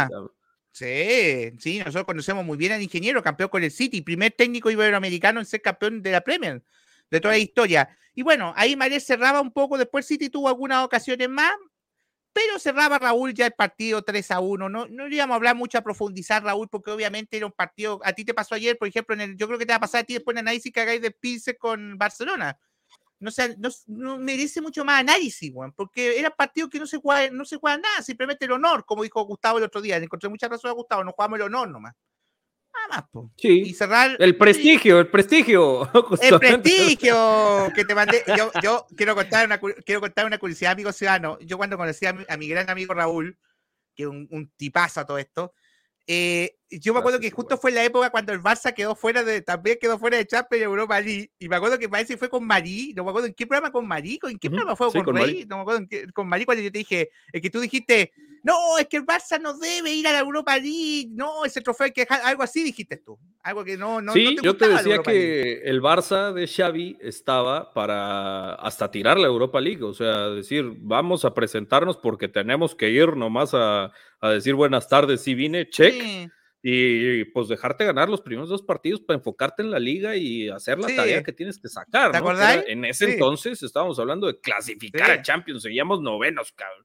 [0.73, 5.39] Sí, sí, nosotros conocemos muy bien al ingeniero, campeón con el City, primer técnico iberoamericano
[5.39, 6.65] en ser campeón de la Premier
[7.11, 7.97] de toda la historia.
[8.13, 11.53] Y bueno, ahí María cerraba un poco, después City tuvo algunas ocasiones más,
[12.33, 14.69] pero cerraba Raúl ya el partido 3 a 1.
[14.69, 18.01] No, no íbamos a hablar mucho a profundizar, Raúl, porque obviamente era un partido.
[18.05, 19.81] A ti te pasó ayer, por ejemplo, en el, yo creo que te va a
[19.81, 22.59] pasar a ti después en análisis que hagáis de Pilsen con Barcelona.
[23.19, 23.55] No, sea,
[23.87, 27.77] no, merece mucho más análisis, porque era partido que no se juega, no se juega
[27.77, 29.99] nada, simplemente el honor, como dijo Gustavo el otro día.
[29.99, 31.95] Le encontré mucha razón a Gustavo, no jugamos el honor nomás.
[32.73, 33.63] Nada más, Sí.
[33.67, 34.17] Y cerrar.
[34.19, 35.91] El prestigio, el prestigio.
[36.23, 38.23] El prestigio que te mandé.
[38.37, 41.39] Yo, yo quiero, contar una, quiero contar una curiosidad, amigo ciudadano.
[41.41, 43.39] Yo cuando conocí a mi, gran amigo Raúl,
[43.95, 45.55] que es un, un tipazo a todo esto,
[46.07, 49.43] eh, yo me acuerdo que justo fue la época cuando el Barça quedó fuera de,
[49.43, 51.31] también quedó fuera de Champions y Europa League.
[51.39, 53.73] Y me acuerdo que parece que fue con Marí, no me acuerdo en qué programa
[53.73, 56.71] con Marí, en qué programa fue con, Rey, no me acuerdo con Marí cuando yo
[56.71, 60.13] te dije, es que tú dijiste, no, es que el Barça no debe ir a
[60.13, 64.01] la Europa League, no, ese trofeo hay que algo así dijiste tú, algo que no,
[64.01, 69.27] no, sí, yo te decía que el Barça de Xavi estaba para hasta tirar la
[69.27, 74.31] Europa League, o sea, decir, vamos a presentarnos porque tenemos que ir nomás a, a
[74.31, 76.31] decir buenas tardes, si vine, check.
[76.63, 80.79] Y pues dejarte ganar los primeros dos partidos para enfocarte en la liga y hacer
[80.79, 82.23] la tarea que tienes que sacar.
[82.23, 82.33] ¿no?
[82.67, 86.85] En ese entonces estábamos hablando de clasificar a Champions, seguíamos novenos, cabrón.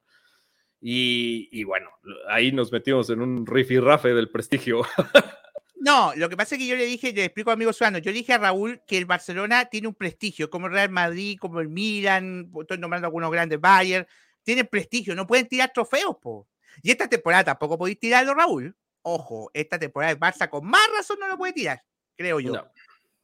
[0.80, 1.90] Y, bueno,
[2.28, 4.82] ahí nos metimos en un rifirrafe del prestigio.
[5.78, 8.10] No, lo que pasa es que yo le dije, le explico a amigo Suano, yo
[8.10, 11.60] le dije a Raúl que el Barcelona tiene un prestigio, como el Real Madrid, como
[11.60, 14.04] el Milan, estoy nombrando algunos grandes, Bayern,
[14.42, 16.48] tiene prestigio, no pueden tirar trofeos, po.
[16.82, 18.74] Y esta temporada tampoco podéis tirarlo, Raúl.
[19.08, 21.80] Ojo, esta temporada el Barça con más razón no lo puede tirar,
[22.16, 22.52] creo yo.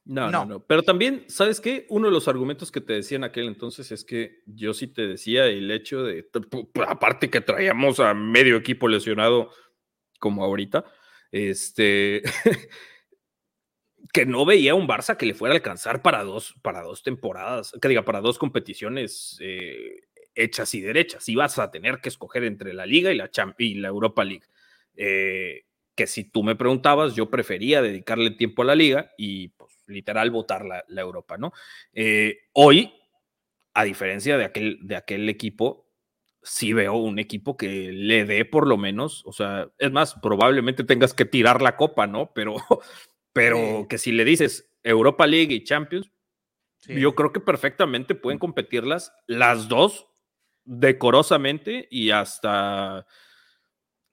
[0.05, 1.85] No, no, no, Pero también, ¿sabes qué?
[1.89, 5.05] Uno de los argumentos que te decía en aquel entonces es que yo sí te
[5.05, 6.25] decía el hecho de,
[6.87, 9.49] aparte que traíamos a medio equipo lesionado
[10.19, 10.85] como ahorita,
[11.33, 12.23] este,
[14.13, 17.73] que no veía un Barça que le fuera a alcanzar para dos, para dos temporadas,
[17.81, 21.27] que diga, para dos competiciones eh, hechas y derechas.
[21.27, 24.45] Ibas a tener que escoger entre la Liga y la, y la Europa League.
[24.95, 29.71] Eh, que si tú me preguntabas, yo prefería dedicarle tiempo a la Liga y pues
[29.87, 31.53] literal votar la, Europa, ¿no?
[31.93, 32.93] Eh, hoy,
[33.73, 35.89] a diferencia de aquel, de aquel equipo,
[36.41, 40.83] sí veo un equipo que le dé por lo menos, o sea, es más, probablemente
[40.83, 42.31] tengas que tirar la copa, ¿no?
[42.33, 42.55] Pero,
[43.33, 46.11] pero que si le dices Europa League y Champions,
[46.85, 50.07] yo creo que perfectamente pueden competirlas las dos
[50.65, 53.05] decorosamente y hasta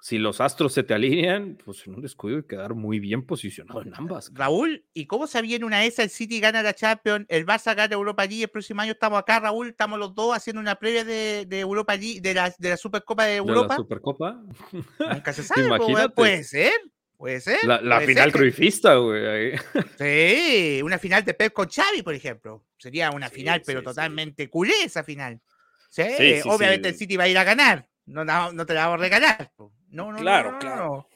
[0.01, 3.83] si los astros se te alinean, pues en un descuido y quedar muy bien posicionado
[3.83, 4.31] en ambas.
[4.33, 6.03] Raúl, ¿y cómo se viene una esa?
[6.03, 9.41] El City gana la Champions, el Barça gana Europa League, el próximo año estamos acá,
[9.41, 13.25] Raúl, estamos los dos haciendo una previa de, Europa League, de la, de la Supercopa
[13.25, 13.63] de Europa.
[13.63, 14.43] ¿De la Supercopa?
[14.99, 16.73] Nunca se sabe, pues, puede ser.
[17.21, 17.59] Puede ser.
[17.65, 19.53] La, final cruifista, güey.
[19.99, 22.65] Sí, una final de Pep con Xavi, por ejemplo.
[22.79, 25.39] Sería una final, pero totalmente culé esa final.
[25.91, 26.03] Sí,
[26.47, 27.87] obviamente el City va a ir a ganar.
[28.07, 29.53] No, no, te la vamos a regalar.
[29.91, 31.07] No, no, claro, claro.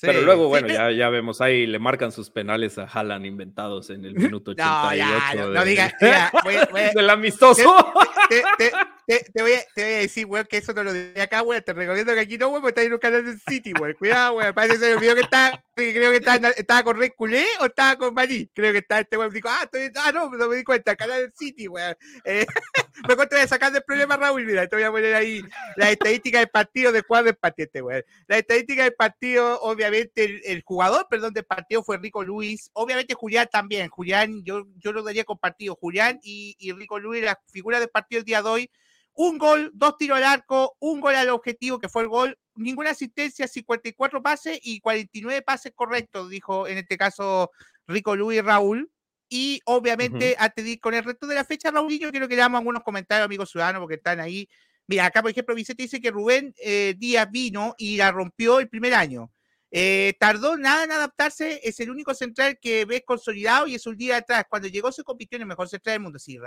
[0.00, 4.04] Pero luego, bueno, ya, ya vemos ahí, le marcan sus penales a Haaland inventados en
[4.04, 4.62] el minuto 88.
[4.82, 5.94] No, ya, no, no digas,
[6.94, 7.94] del amistoso.
[8.28, 8.72] Te, te,
[9.06, 11.62] voy a, te, voy a, decir, weón, que eso no lo de acá, weón.
[11.62, 13.94] Te recomiendo que aquí no, weón, porque está en un canal del City, weón.
[13.94, 14.54] Cuidado, weón.
[14.54, 17.96] Parece que se olvidó que está, creo que está, estaba con Red Culé o estaba
[17.96, 18.48] con Maní.
[18.54, 19.32] Creo que está este weón.
[19.32, 21.96] Dijo, ah, estoy, ah, no, no me di cuenta, canal del City, weón.
[22.24, 22.46] Eh,
[23.08, 24.44] mejor te voy a sacar del problema, Raúl.
[24.44, 25.42] Mira, te voy a poner ahí
[25.76, 28.04] las estadísticas del partido de cuadro empate, este, weón.
[28.26, 32.70] La estadística del partido, obviamente, el, el, jugador, perdón, del partido fue Rico Luis.
[32.74, 33.88] Obviamente, Julián también.
[33.88, 35.74] Julián, yo, yo lo daría compartido.
[35.74, 38.70] Julián y, y Rico Luis, la figura del partido el día de hoy
[39.14, 42.90] un gol, dos tiros al arco, un gol al objetivo, que fue el gol, ninguna
[42.90, 47.50] asistencia, 54 pases y 49 pases correctos, dijo en este caso
[47.86, 48.90] Rico Luis Raúl.
[49.28, 52.34] Y obviamente, antes de ir con el resto de la fecha, Raúl, yo quiero que
[52.34, 54.46] le damos algunos comentarios, amigos ciudadanos, porque están ahí.
[54.86, 58.68] Mira, acá, por ejemplo, Vicente dice que Rubén eh, Díaz vino y la rompió el
[58.68, 59.30] primer año.
[59.74, 63.96] Eh, tardó nada en adaptarse, es el único central que ves consolidado y es un
[63.96, 64.44] día atrás.
[64.46, 66.18] Cuando llegó se compitió en el mejor central del mundo.
[66.18, 66.38] Sí,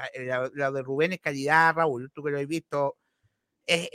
[0.53, 2.97] la, de Rubén es calidad, Raúl, tú que lo has visto,
[3.65, 3.89] es,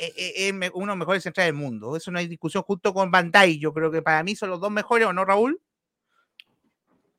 [0.75, 1.97] uno de los mejores centrales del mundo.
[1.97, 3.57] Eso no hay discusión junto con Bandai.
[3.61, 5.61] Yo creo que para mí son los dos mejores, ¿o no, Raúl?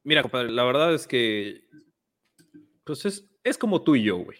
[0.03, 1.63] Mira, compadre, la verdad es que
[2.83, 4.37] Pues es, es como tú y yo, güey.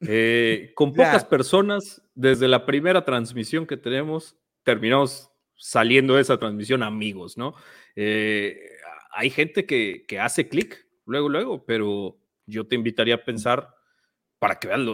[0.00, 5.29] Eh, con pocas personas, desde la primera transmisión que tenemos, terminamos
[5.60, 7.54] saliendo de esa transmisión amigos, ¿no?
[7.94, 8.58] Eh,
[9.12, 13.74] hay gente que, que hace clic luego, luego, pero yo te invitaría a pensar
[14.38, 14.86] para que vean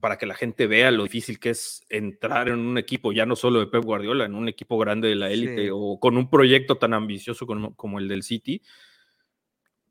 [0.00, 3.36] para que la gente vea lo difícil que es entrar en un equipo, ya no
[3.36, 6.76] solo de Pep Guardiola, en un equipo grande de la élite o con un proyecto
[6.76, 8.62] tan ambicioso como, como, el del City.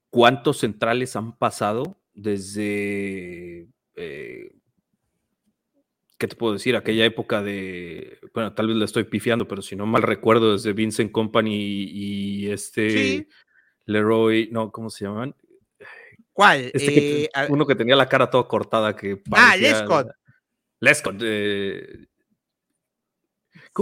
[0.09, 4.51] ¿Cuántos centrales han pasado desde eh,
[6.23, 6.77] ¿qué te puedo decir?
[6.77, 10.71] Aquella época de, bueno, tal vez la estoy pifiando, pero si no mal recuerdo, desde
[10.71, 13.27] Vincent Company y, este
[13.85, 15.35] Leroy, no, ¿cómo se llaman?
[16.31, 16.71] ¿Cuál?
[16.73, 20.11] Este eh, uno que tenía la cara toda cortada que Ah, Lescott.
[20.79, 21.15] Lescott.
[21.21, 22.07] Eh,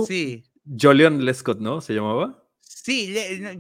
[0.08, 0.44] sí.
[0.66, 1.80] Jolian Lescott, ¿no?
[1.80, 2.44] ¿Se llamaba?
[2.60, 3.14] Sí,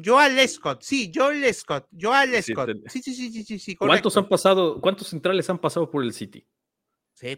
[0.04, 2.72] Joel Lescott, sí, Joel Lescott, Joel Lescott.
[2.88, 6.48] Sí, sí, sí, sí, sí, ¿Cuántos han pasado, cuántos centrales han pasado por el City?
[7.14, 7.38] Sí,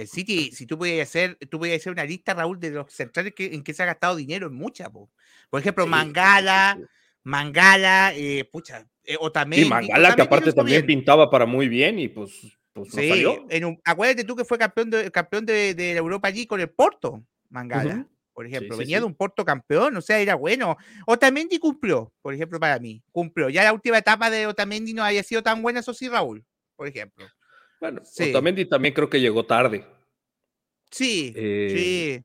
[0.00, 3.34] el City, si tú pudieras hacer, tú pudieras hacer una lista, Raúl, de los centrales
[3.34, 6.78] que, en que se ha gastado dinero, en muchas, por ejemplo, Mangala,
[7.22, 9.64] Mangala, eh, pucha, eh, o también.
[9.64, 12.32] Sí, Mangala, que aparte también pintaba para muy bien y pues,
[12.72, 13.46] pues no salió.
[13.48, 16.70] En un, acuérdate tú que fue campeón de, campeón de, de Europa allí con el
[16.70, 18.06] Porto, Mangala
[18.40, 18.74] por ejemplo.
[18.78, 20.78] Venía de un Porto campeón, o sea, era bueno.
[21.06, 23.02] Otamendi cumplió, por ejemplo, para mí.
[23.12, 23.50] Cumplió.
[23.50, 26.42] Ya la última etapa de Otamendi no había sido tan buena, eso sí, Raúl,
[26.74, 27.26] por ejemplo.
[27.80, 29.86] Bueno, Otamendi también creo que llegó tarde.
[30.90, 32.22] Sí, eh,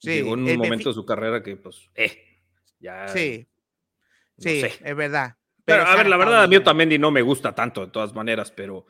[0.00, 0.10] sí.
[0.10, 2.40] Llegó en un momento de su carrera que, pues, eh,
[2.80, 3.08] ya.
[3.08, 3.46] Sí,
[4.38, 5.36] sí, es verdad.
[5.64, 8.52] Pero, a ver, la verdad, a mí Otamendi no me gusta tanto de todas maneras,
[8.52, 8.86] pero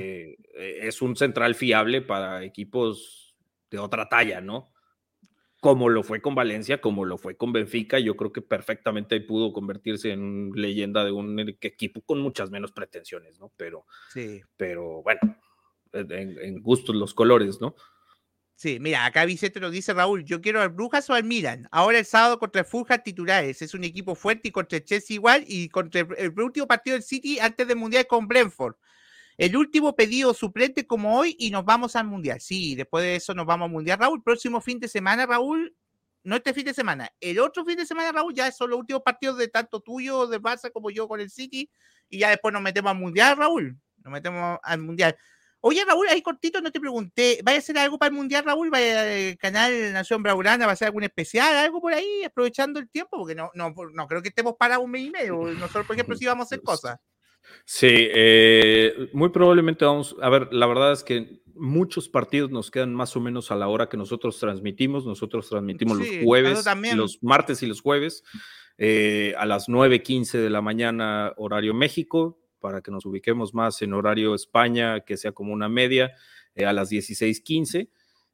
[0.00, 3.34] eh, es un central fiable para equipos
[3.68, 4.71] de otra talla, ¿no?
[5.62, 9.52] Como lo fue con Valencia, como lo fue con Benfica, yo creo que perfectamente pudo
[9.52, 13.52] convertirse en leyenda de un equipo con muchas menos pretensiones, ¿no?
[13.56, 14.42] Pero, sí.
[14.56, 15.20] pero bueno,
[15.92, 17.76] en, gustos los colores, ¿no?
[18.56, 21.68] Sí, mira, acá Vicente nos dice Raúl, yo quiero al Brujas o al Milan.
[21.70, 23.62] Ahora el sábado contra el Fulham titulares.
[23.62, 26.94] Es un equipo fuerte y contra el Chelsea igual y contra el, el último partido
[26.94, 28.74] del City antes del Mundial con Brentford.
[29.36, 32.40] El último pedido suplente como hoy y nos vamos al Mundial.
[32.40, 34.22] Sí, después de eso nos vamos al Mundial, Raúl.
[34.22, 35.74] Próximo fin de semana, Raúl,
[36.24, 39.02] no este fin de semana, el otro fin de semana, Raúl, ya son los últimos
[39.02, 41.68] partidos de tanto tuyo, de Barça, como yo con el City,
[42.08, 43.76] y ya después nos metemos al Mundial, Raúl.
[44.04, 45.16] Nos metemos al Mundial.
[45.60, 48.70] Oye, Raúl, ahí cortito no te pregunté, ¿vaya a hacer algo para el Mundial, Raúl?
[48.70, 50.66] ¿Vaya el canal Nación Braulana?
[50.66, 53.16] ¿Va a hacer algún especial, algo por ahí, aprovechando el tiempo?
[53.16, 55.36] Porque no, no, no creo que estemos para un mes y medio.
[55.54, 56.98] Nosotros, por ejemplo, sí vamos a hacer cosas.
[57.64, 62.94] Sí, eh, muy probablemente vamos, a ver, la verdad es que muchos partidos nos quedan
[62.94, 65.06] más o menos a la hora que nosotros transmitimos.
[65.06, 68.24] Nosotros transmitimos los jueves, los martes y los jueves
[68.78, 73.92] eh, a las 9.15 de la mañana horario México, para que nos ubiquemos más en
[73.92, 76.12] horario España, que sea como una media,
[76.54, 77.88] eh, a las 16.15.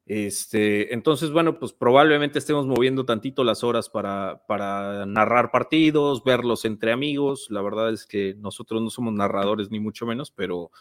[0.09, 6.65] Este, entonces, bueno, pues probablemente estemos moviendo tantito las horas para, para, narrar partidos, verlos
[6.65, 7.45] entre amigos.
[7.51, 10.71] La verdad es que nosotros no somos narradores ni mucho menos, pero,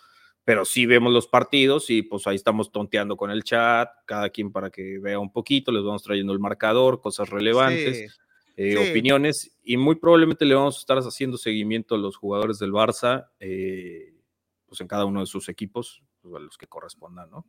[0.44, 4.50] pero sí vemos los partidos y pues ahí estamos tonteando con el chat, cada quien
[4.50, 8.18] para que vea un poquito, les vamos trayendo el marcador, cosas relevantes,
[8.56, 12.72] eh, opiniones y muy probablemente le vamos a estar haciendo seguimiento a los jugadores del
[12.72, 14.14] Barça, eh,
[14.64, 17.44] pues en cada uno de sus equipos, pues, a los que correspondan, ¿no?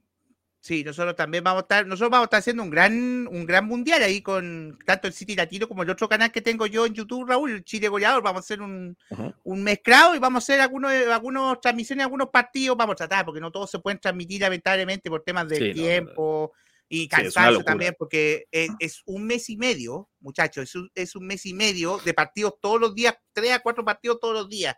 [0.61, 3.65] Sí, nosotros también vamos a estar, nosotros vamos a estar haciendo un gran, un gran
[3.65, 6.93] mundial ahí con tanto el City Latino como el otro canal que tengo yo en
[6.93, 8.21] YouTube, Raúl, el Chile Goleador.
[8.21, 8.97] Vamos a hacer un,
[9.43, 13.39] un mezclado y vamos a hacer algunos, algunos transmisiones, algunos partidos, vamos a tratar, porque
[13.39, 16.51] no todos se pueden transmitir lamentablemente por temas de tiempo
[16.89, 21.45] y cansancio también, porque es, un mes y medio, muchachos, es un, es un mes
[21.45, 24.75] y medio de partidos todos los días, tres a cuatro partidos todos los días.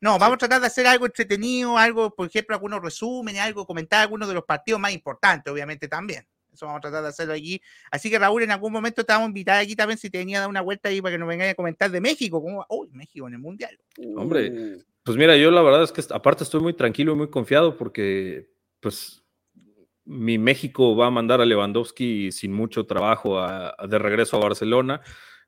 [0.00, 4.00] No, vamos a tratar de hacer algo entretenido, algo, por ejemplo, algunos resúmenes, algo, comentar
[4.02, 6.24] algunos de los partidos más importantes, obviamente también.
[6.52, 7.60] Eso vamos a tratar de hacerlo allí.
[7.90, 10.38] Así que Raúl, en algún momento te vamos a invitar aquí también si te venía
[10.38, 12.42] a dar una vuelta ahí para que nos vengáis a comentar de México.
[12.42, 13.78] Como, uy, México en el Mundial.
[14.16, 14.82] Hombre, uh.
[15.02, 18.50] pues mira, yo la verdad es que aparte estoy muy tranquilo y muy confiado porque,
[18.80, 19.22] pues,
[20.04, 25.02] mi México va a mandar a Lewandowski sin mucho trabajo de regreso a Barcelona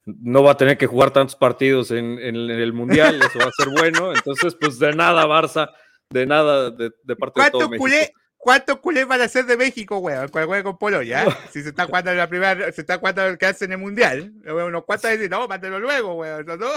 [0.07, 3.69] no va a tener que jugar tantos partidos en, el Mundial, eso va a ser
[3.69, 4.13] bueno.
[4.15, 5.71] Entonces, pues de nada, Barça,
[6.11, 8.13] de nada de, parte de todo México.
[8.43, 10.29] ¿Cuántos culés van a ser de México, weón?
[10.29, 11.27] Cuando juegue con Polonia.
[11.53, 13.79] Si se está jugando en la primera, se está jugando el que hace en el
[13.79, 14.33] mundial.
[14.47, 16.71] Unos cuantos dicen, no, mátelo luego, weón, ¿no?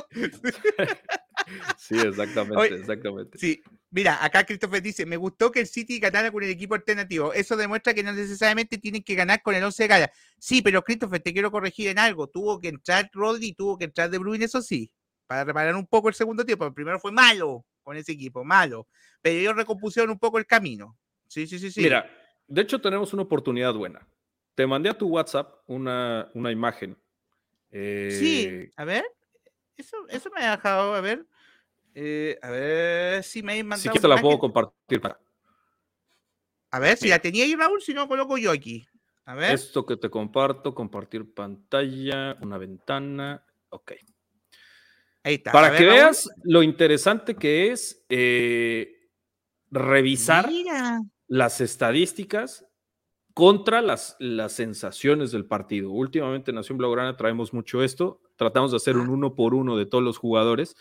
[1.78, 3.38] sí, exactamente, exactamente.
[3.38, 7.32] Sí, mira, acá Christopher dice, me gustó que el City ganara con el equipo alternativo.
[7.32, 10.12] Eso demuestra que no necesariamente tienen que ganar con el 11 de gala.
[10.38, 12.28] Sí, pero Christopher, te quiero corregir en algo.
[12.28, 14.92] Tuvo que entrar Rodri, tuvo que entrar De Bruyne, eso sí,
[15.28, 16.66] para reparar un poco el segundo tiempo.
[16.66, 18.90] El primero fue malo con ese equipo, malo.
[19.22, 20.98] Pero ellos recompusieron un poco el camino.
[21.34, 21.82] Sí, sí, sí, sí.
[21.82, 22.08] Mira,
[22.48, 24.08] de hecho tenemos una oportunidad buena.
[24.54, 26.96] Te mandé a tu WhatsApp una, una imagen.
[27.72, 29.04] Sí, Eh, a ver.
[29.76, 31.26] Eso, eso me ha dejado, a ver.
[31.96, 33.82] Eh, a ver si me mandado.
[33.82, 35.02] si quieres te la puedo compartir.
[35.02, 35.20] para-
[36.70, 37.16] A ver, si Mira.
[37.16, 38.86] la tenía ahí, Raúl, si no coloco yo aquí.
[39.26, 39.56] A ver.
[39.56, 43.44] Esto que te comparto, compartir pantalla, una ventana.
[43.70, 43.94] Ok.
[45.24, 45.50] Ahí está.
[45.50, 45.96] A Para ver, que Raúl.
[45.98, 49.10] veas lo interesante que es eh,
[49.72, 51.00] revisar Mira.
[51.28, 52.66] Las estadísticas
[53.34, 55.92] contra las, las sensaciones del partido.
[55.92, 59.86] Últimamente en Nación Blaugrana traemos mucho esto, tratamos de hacer un uno por uno de
[59.86, 60.76] todos los jugadores.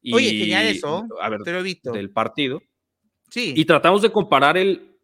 [0.00, 1.06] Y, Oye, genial eso.
[1.20, 1.92] A ver, Te lo he visto.
[1.92, 2.62] del partido.
[3.30, 3.52] Sí.
[3.56, 4.98] Y tratamos de comparar el,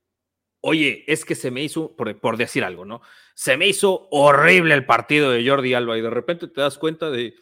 [0.60, 3.02] oye, es que se me hizo, por, por decir algo, ¿no?
[3.34, 7.10] Se me hizo horrible el partido de Jordi Alba y de repente te das cuenta
[7.10, 7.34] de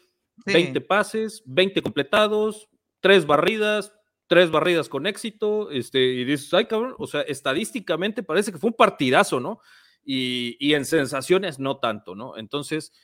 [0.45, 0.53] sí.
[0.53, 2.69] 20 pases, 20 completados,
[3.01, 3.95] 3 barridas,
[4.33, 8.71] 3 barridas con éxito, este, y dices, ay cabrón, o sea, estadísticamente parece que fue
[8.71, 9.61] un partidazo, ¿no?
[10.07, 12.39] Y, y en sensaciones no tanto, ¿no?
[12.39, 12.95] Entonces,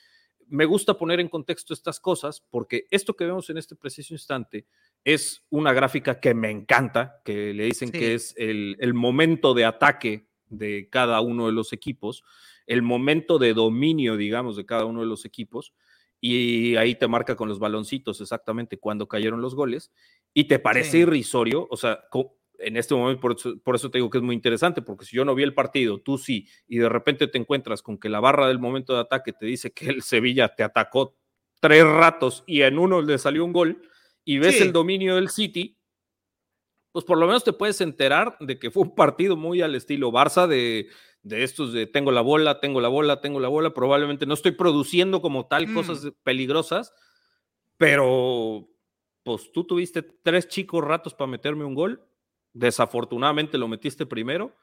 [0.47, 4.65] me gusta poner en contexto estas cosas porque esto que vemos en este preciso instante
[5.03, 7.99] es una gráfica que me encanta, que le dicen Sí.
[7.99, 12.23] que es el, el momento de ataque de cada uno de los equipos,
[12.65, 15.73] el momento de dominio, digamos, de cada uno de los equipos,
[16.21, 19.91] y ahí te marca con los baloncitos exactamente cuando cayeron los goles,
[20.33, 20.97] y te parece Sí.
[20.99, 21.99] irrisorio, o sea,
[22.61, 25.15] en este momento, por eso, por eso te digo que es muy interesante, porque si
[25.15, 28.19] yo no vi el partido, tú sí, y de repente te encuentras con que la
[28.19, 31.15] barra del momento de ataque te dice que el Sevilla te atacó
[31.61, 33.81] tres ratos y en uno le salió un gol,
[34.25, 34.63] y ves Sí.
[34.63, 35.77] el dominio del City,
[36.91, 40.11] pues por lo menos te puedes enterar de que fue un partido muy al estilo
[40.11, 40.87] Barça de,
[41.21, 44.51] de estos de tengo la bola, tengo la bola, tengo la bola, probablemente no estoy
[44.51, 45.73] produciendo como tal Mm.
[45.73, 46.93] cosas peligrosas,
[47.77, 48.67] pero
[49.23, 52.05] pues tú tuviste tres chicos ratos para meterme un gol,
[52.53, 54.55] desafortunadamente lo metiste primero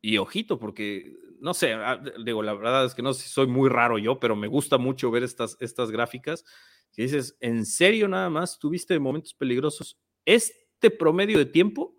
[0.00, 3.46] y ojito porque no sé, ah, digo, la verdad es que no sé si soy
[3.46, 6.44] muy raro yo, pero me gusta mucho ver estas, estas gráficas
[6.92, 9.98] que dices, ¿en serio nada más tuviste momentos peligrosos?
[10.24, 11.96] Este promedio de tiempo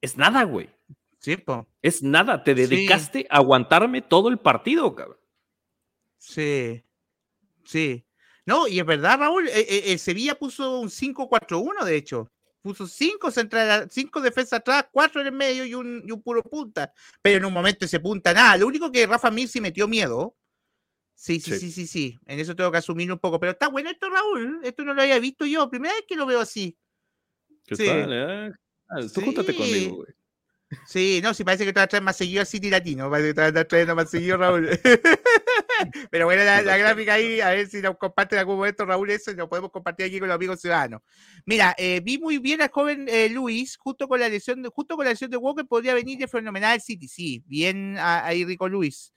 [0.00, 0.70] es nada, güey.
[1.20, 1.66] Sí, po.
[1.82, 2.42] Es nada.
[2.44, 2.62] Te Sí.
[2.62, 5.18] dedicaste a aguantarme todo el partido, cabrón.
[6.18, 6.84] Sí.
[7.64, 8.04] Sí.
[8.46, 12.30] No, y es verdad, Raúl, eh, eh, el Sevilla puso un 5-4-1, de hecho.
[12.62, 16.42] Puso cinco, central, cinco defensas atrás, cuatro en el medio y un, y un puro
[16.42, 16.92] punta.
[17.22, 18.56] Pero en un momento ese punta nada.
[18.56, 20.36] Lo único que Rafa Mir sí metió miedo.
[21.14, 21.58] Sí, sí, Sí.
[21.60, 22.18] sí, sí, sí.
[22.26, 23.38] En eso tengo que asumir un poco.
[23.38, 24.60] Pero está bueno esto, Raúl.
[24.64, 25.68] Esto no lo había visto yo.
[25.70, 26.76] Primera vez que lo veo así.
[27.64, 27.86] ¿Qué Sí.
[27.86, 28.52] tal, eh?
[28.88, 29.58] Ah, Tú júntate Sí.
[29.58, 30.08] conmigo, güey.
[30.86, 33.28] Sí, no, sí parece que te vas a traer más seguido al City Latino, parece
[33.28, 34.68] que te vas a trayendo más seguido, Raúl.
[36.10, 39.10] Pero bueno, la, la gráfica ahí, a ver si nos comparte en algún momento, Raúl,
[39.10, 41.00] eso y lo podemos compartir aquí con los amigos ciudadanos.
[41.46, 44.96] Mira, eh, vi muy bien al joven eh, Luis, justo con la lesión de, justo
[44.96, 48.68] con la lesión de Walker, podría venir de fenomenal al City, sí, bien ahí Rico
[48.68, 49.12] Luis.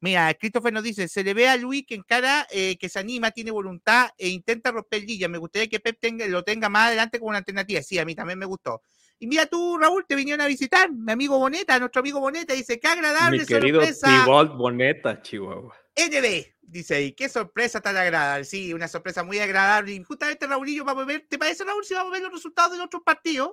[0.00, 3.30] Mira, Christopher nos dice, se le ve a Luis que encara, eh, que se anima,
[3.30, 5.28] tiene voluntad e intenta romper lilla.
[5.28, 7.80] Me gustaría que Pep tenga- lo tenga más adelante como una alternativa.
[7.82, 8.82] Sí, a mí también me gustó.
[9.22, 12.80] Y mira tú, Raúl, te vinieron a visitar, mi amigo Boneta, nuestro amigo Boneta, dice,
[12.80, 14.26] qué agradable Mi querido sorpresa.
[14.56, 15.76] Boneta, Chihuahua.
[15.94, 18.44] NB, dice ahí, qué sorpresa tan agradable.
[18.44, 19.92] Sí, una sorpresa muy agradable.
[19.92, 20.44] Y justamente,
[20.74, 23.04] yo vamos a ver, ¿te parece, Raúl, si vamos a ver los resultados de otros
[23.04, 23.52] partidos?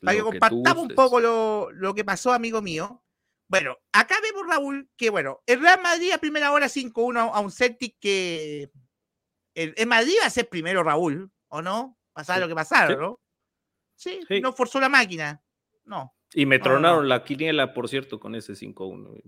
[0.00, 3.02] Para que Lo que tú compartamos un poco lo, lo que pasó, amigo mío.
[3.48, 7.50] Bueno, acá vemos, Raúl, que bueno, el Real Madrid a primera hora 5-1 a un
[7.50, 8.70] Celtic que.
[9.54, 11.98] El, el Madrid va a ser primero, Raúl, ¿o no?
[12.12, 12.42] Pasar Sí.
[12.42, 12.96] lo que pasara, Sí.
[12.96, 13.19] ¿no?
[14.00, 14.40] Sí, Sí.
[14.40, 15.42] no forzó la máquina.
[15.84, 16.14] No.
[16.32, 17.08] Y me no, tronaron no.
[17.08, 19.10] la quiniela, por cierto, con ese 5-1.
[19.10, 19.22] güey.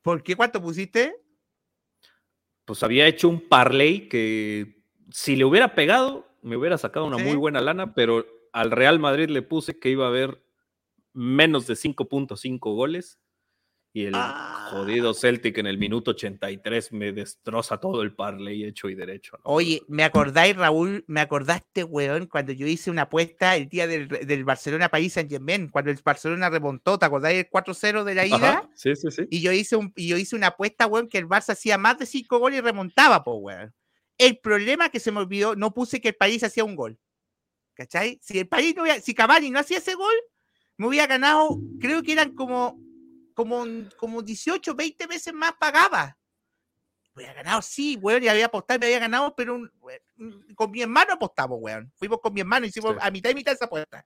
[0.00, 0.36] ¿Por qué?
[0.36, 1.16] ¿Cuánto pusiste?
[2.64, 7.24] Pues había hecho un parlay que si le hubiera pegado, me hubiera sacado una Sí.
[7.24, 10.44] muy buena lana, pero al Real Madrid le puse que iba a haber
[11.12, 13.18] menos de 5.5 goles.
[13.94, 14.68] Y el Ah.
[14.70, 19.36] jodido Celtic en el minuto 83 me destroza todo el parlay hecho y derecho.
[19.36, 19.42] ¿no?
[19.44, 21.04] Oye, ¿me acordáis, Raúl?
[21.08, 25.90] ¿Me acordaste, weón, cuando yo hice una apuesta el día del, del Barcelona-París Saint-Germain, cuando
[25.90, 28.36] el Barcelona remontó, ¿te acordáis el 4-0 de la ida?
[28.36, 29.26] Ajá, Sí, sí, sí.
[29.28, 31.98] Y yo hice un, y yo hice una apuesta, weón, que el Barça hacía más
[31.98, 33.74] de 5 goles y remontaba, po, weón.
[34.16, 36.98] El problema que se me olvidó, no puse que el París hacía un gol.
[37.74, 38.18] ¿Cachai?
[38.22, 40.14] Si el París no hubiera- si Cavani no hacía ese gol,
[40.78, 42.78] me hubiera ganado, creo que eran como,
[43.34, 43.64] como,
[43.96, 46.16] como 18, 20 veces más pagaba.
[47.14, 49.70] Había ganado, sí, weón, y había apostado, me había ganado, pero un-
[50.18, 51.92] un- con mi hermano apostamos, weón.
[51.96, 52.98] Fuimos con mi hermano, hicimos Sí.
[53.02, 54.04] a mitad y mitad esa apuesta.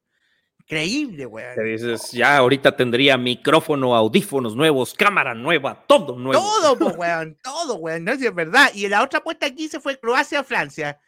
[0.61, 1.55] Increíble, weón.
[1.55, 6.43] Te dices, ya ahorita tendría micrófono, audífonos nuevos, cámara nueva, todo nuevo.
[6.43, 8.71] Todo, pues, weón, todo, weón, no si es verdad.
[8.75, 10.99] Y la otra apuesta aquí se fue Croacia-Francia.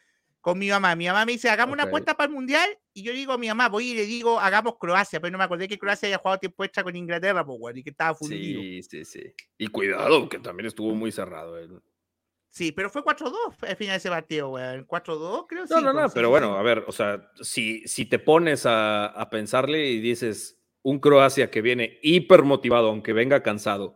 [0.41, 0.95] con mi mamá.
[0.95, 1.89] Mi mamá me dice, hagamos una Ok.
[1.89, 2.79] apuesta para el mundial.
[2.99, 5.21] Y yo digo a mi mamá, voy y le digo, hagamos Croacia.
[5.21, 7.83] Pero no me acordé que Croacia haya jugado tiempo extra con Inglaterra, pues, weón, y
[7.85, 8.61] que estaba fundido.
[8.61, 9.33] Sí, Sí, sí, sí.
[9.57, 11.59] Y cuidado, que también estuvo muy cerrado.
[11.61, 11.69] eh.
[12.75, 13.33] pero fue 4-2
[13.69, 14.85] al final de ese partido, weón.
[14.85, 15.61] 4-2, creo.
[15.63, 16.59] No, sí, no, no, pues, pero sí, bueno, sí.
[16.59, 21.53] a ver, o sea, si, si te pones a, a pensarle y dices, un Croacia
[21.53, 23.95] que viene hiper motivado, aunque venga cansado,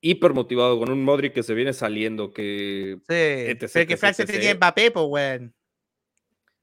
[0.00, 2.98] hiper motivado, con un Modric que se viene saliendo, que...
[3.08, 4.54] Sí, etc, pero que Francia tenía.
[4.54, 5.54] Mbappé, pues, weón.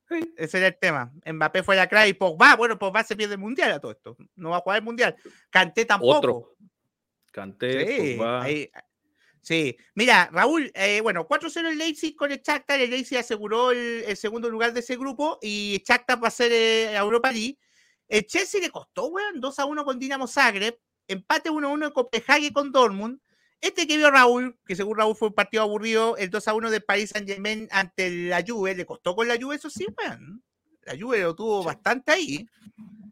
[0.09, 0.33] Sí.
[0.37, 1.11] Ese era el tema.
[1.25, 4.17] Mbappé fue la crack y Pogba, bueno, Pogba se pierde el mundial a todo esto.
[4.35, 5.15] No va a jugar el mundial.
[5.49, 6.17] Canté tampoco.
[6.17, 6.55] Otro.
[7.31, 8.43] Canté, Sí, Pogba.
[8.43, 8.71] ahí-
[9.41, 9.77] sí.
[9.95, 12.79] Mira, Raúl, eh, bueno, 4-0 el Leipzig con el Shakhtar.
[12.79, 16.51] El Leipzig aseguró el, el segundo lugar de ese grupo y Shakhtar va a ser
[16.51, 17.57] eh, Europa League.
[18.07, 20.77] El Chelsea le costó, weón, 2-1 con Dinamo Zagreb.
[21.07, 23.19] Empate 1-1 en Copenhague con Dortmund.
[23.61, 27.09] Este que vio Raúl, que según Raúl fue un partido aburrido, el 2-1 del Paris
[27.09, 30.43] Saint-Germain ante la Juve, le costó con la Juve, eso sí, weón.
[30.83, 32.47] La Juve lo tuvo bastante ahí.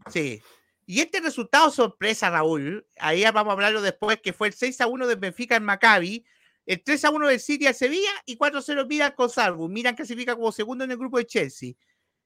[0.09, 0.41] Sí.
[0.85, 4.87] Y este resultado sorpresa, Raúl, ahí vamos a hablarlo después, que fue el 6 a
[4.87, 6.23] 1 del Benfica en Maccabi,
[6.65, 9.69] el 3 a 1 del City al Sevilla y 4 a 0 Milan con Salzburg.
[9.69, 11.73] Milan clasifica como segundo en el grupo de Chelsea.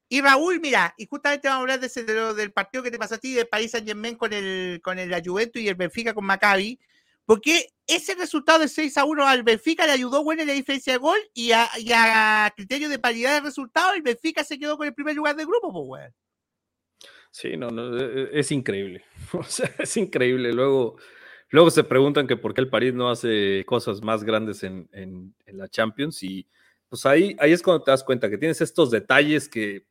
[0.08, 2.90] Y Raúl, mira, y justamente vamos a hablar de ese, de lo- del partido que
[2.92, 5.68] te pasó a ti del Paris Saint Germain con el, con el, la Juventus y
[5.68, 6.78] el Benfica con Maccabi,
[7.24, 10.92] porque ese resultado de 6 a 1 al Benfica le ayudó bueno en la diferencia
[10.94, 14.94] de gol y a, criterio de paridad de resultados, el Benfica se quedó con el
[14.94, 16.14] primer lugar del grupo, pues, weón.
[17.30, 19.04] Sí, no, no, e- e- es increíble.
[19.32, 20.52] O sea, es increíble.
[20.52, 20.96] Luego,
[21.50, 25.34] luego se preguntan que por qué el París no hace cosas más grandes en, en-
[25.46, 26.22] en la Champions.
[26.22, 26.46] Y
[26.88, 29.86] pues ahí, ahí es cuando te das cuenta que tienes estos detalles que.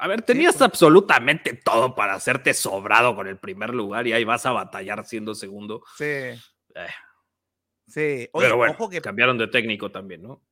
[0.00, 0.62] A ver, tenías pues.
[0.62, 5.34] absolutamente todo para hacerte sobrado con el primer lugar y ahí vas a batallar siendo
[5.34, 5.82] segundo.
[5.96, 6.04] Sí.
[6.04, 6.38] Eh,
[7.86, 8.28] Sí.
[8.32, 10.42] Oye, pero bueno, ojo que cambiaron de técnico también, ¿no?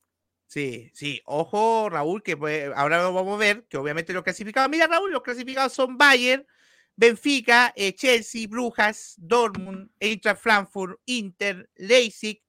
[0.46, 4.70] Sí, sí, ojo, Raúl, que pues, ahora lo vamos a ver, que obviamente los clasificados,
[4.70, 6.46] mira, Raúl, los clasificados son Bayern,
[6.94, 12.42] Benfica, eh, Chelsea, Brujas, Dortmund, Eintracht Frankfurt, Inter, Leipzig,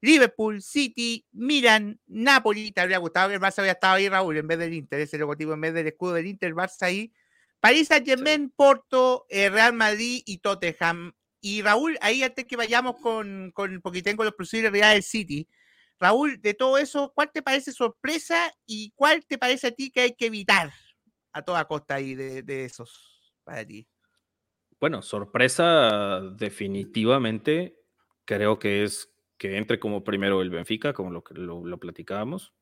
[0.00, 4.46] Liverpool, City, Milan, Napoli, te habría gustado que el Barça había estado ahí, Raúl, en
[4.46, 7.12] vez del Inter, ese logotipo en vez del escudo del Inter, el Barça ahí,
[7.60, 11.12] París Saint Germain, Porto, eh, Real Madrid y Tottenham.
[11.42, 15.48] Y Raúl, ahí antes que vayamos con, con porque tengo los posibles reales del City,
[15.98, 20.00] Raúl, de todo eso, ¿cuál te parece sorpresa y cuál te parece a ti que
[20.00, 20.72] hay que evitar
[21.32, 23.86] a toda costa ahí de, de esos para ti?
[24.80, 27.76] Bueno, sorpresa definitivamente
[28.24, 29.09] creo que es
[29.40, 32.52] que entre como primero el Benfica, como lo, que- lo, lo platicábamos.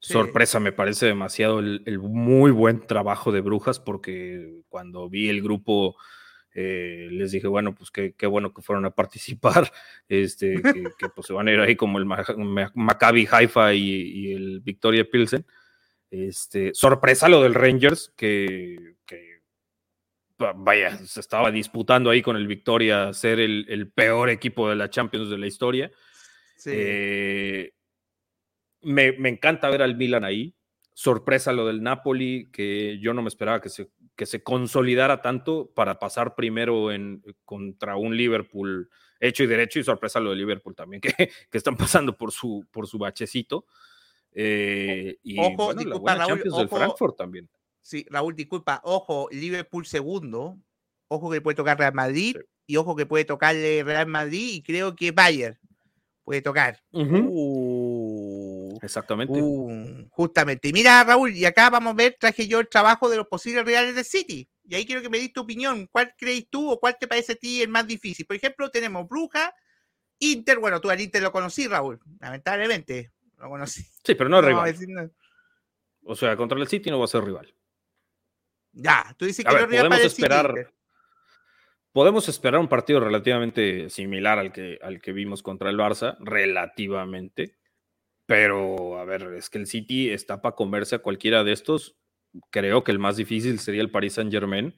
[0.00, 0.14] Sí.
[0.14, 5.42] Sorpresa, me parece demasiado el, el muy buen trabajo de Brujas, porque cuando vi el
[5.42, 5.96] grupo
[6.54, 9.70] eh, les dije, bueno, pues qué, qué bueno que fueron a participar,
[10.08, 13.74] este, que, que, pues se van a ir ahí como el Ma- Ma- Maccabi Haifa
[13.74, 15.44] y, y el Victoria Pilsen.
[16.10, 19.42] Este, sorpresa lo del Rangers, que, que
[20.40, 24.76] va- vaya, se estaba disputando ahí con el Victoria ser el, el peor equipo de
[24.76, 25.90] la Champions de la historia.
[26.56, 27.72] Sí, Eh,
[28.82, 30.54] me, me encanta ver al Milan ahí.
[30.92, 35.72] Sorpresa lo del Napoli, que yo no me esperaba que se, que se consolidara tanto
[35.74, 38.88] para pasar primero en, contra un Liverpool
[39.18, 39.78] hecho y derecho.
[39.80, 41.12] Y sorpresa lo de Liverpool también, que,
[41.50, 43.66] que están pasando por su, por su bachecito.
[44.32, 46.76] Eh, y Ojo, bueno, la disculpa, buena Raúl, Champions del ojo.
[46.76, 47.48] Frankfurt también.
[47.80, 50.58] sí, Raúl, disculpa, ojo, Liverpool segundo,
[51.08, 52.42] ojo que puede tocar Real Madrid Sí.
[52.66, 55.58] y ojo que puede tocarle Real Madrid y creo que Bayern
[56.24, 56.82] puede tocar.
[56.92, 59.32] Uh, Exactamente.
[59.40, 60.68] uh, justamente.
[60.68, 63.64] Y mira, Raúl, y acá vamos a ver, traje yo el trabajo de los posibles
[63.64, 64.48] reales de City.
[64.64, 65.86] Y ahí quiero que me des tu opinión.
[65.92, 68.24] ¿Cuál crees tú o cuál te parece a ti el más difícil?
[68.26, 69.54] Por ejemplo, tenemos Bruja,
[70.18, 70.58] Inter.
[70.58, 72.00] Bueno, tú al Inter lo conocí, Raúl.
[72.20, 73.82] Lamentablemente, lo conocí.
[74.02, 74.68] Sí, pero no es No, rival.
[74.70, 75.10] es decir, no.
[76.06, 77.54] O sea, contra el City no va a ser rival.
[78.72, 80.73] Ya, tú dices A que ver, no es rival para podemos el City, esperar- Inter.
[81.94, 87.54] Podemos esperar un partido relativamente similar al que, al que vimos contra el Barça, relativamente.
[88.26, 91.94] Pero, a ver, es que el City está para comerse a cualquiera de estos.
[92.50, 94.74] Creo que el más difícil sería el Paris Saint Germain.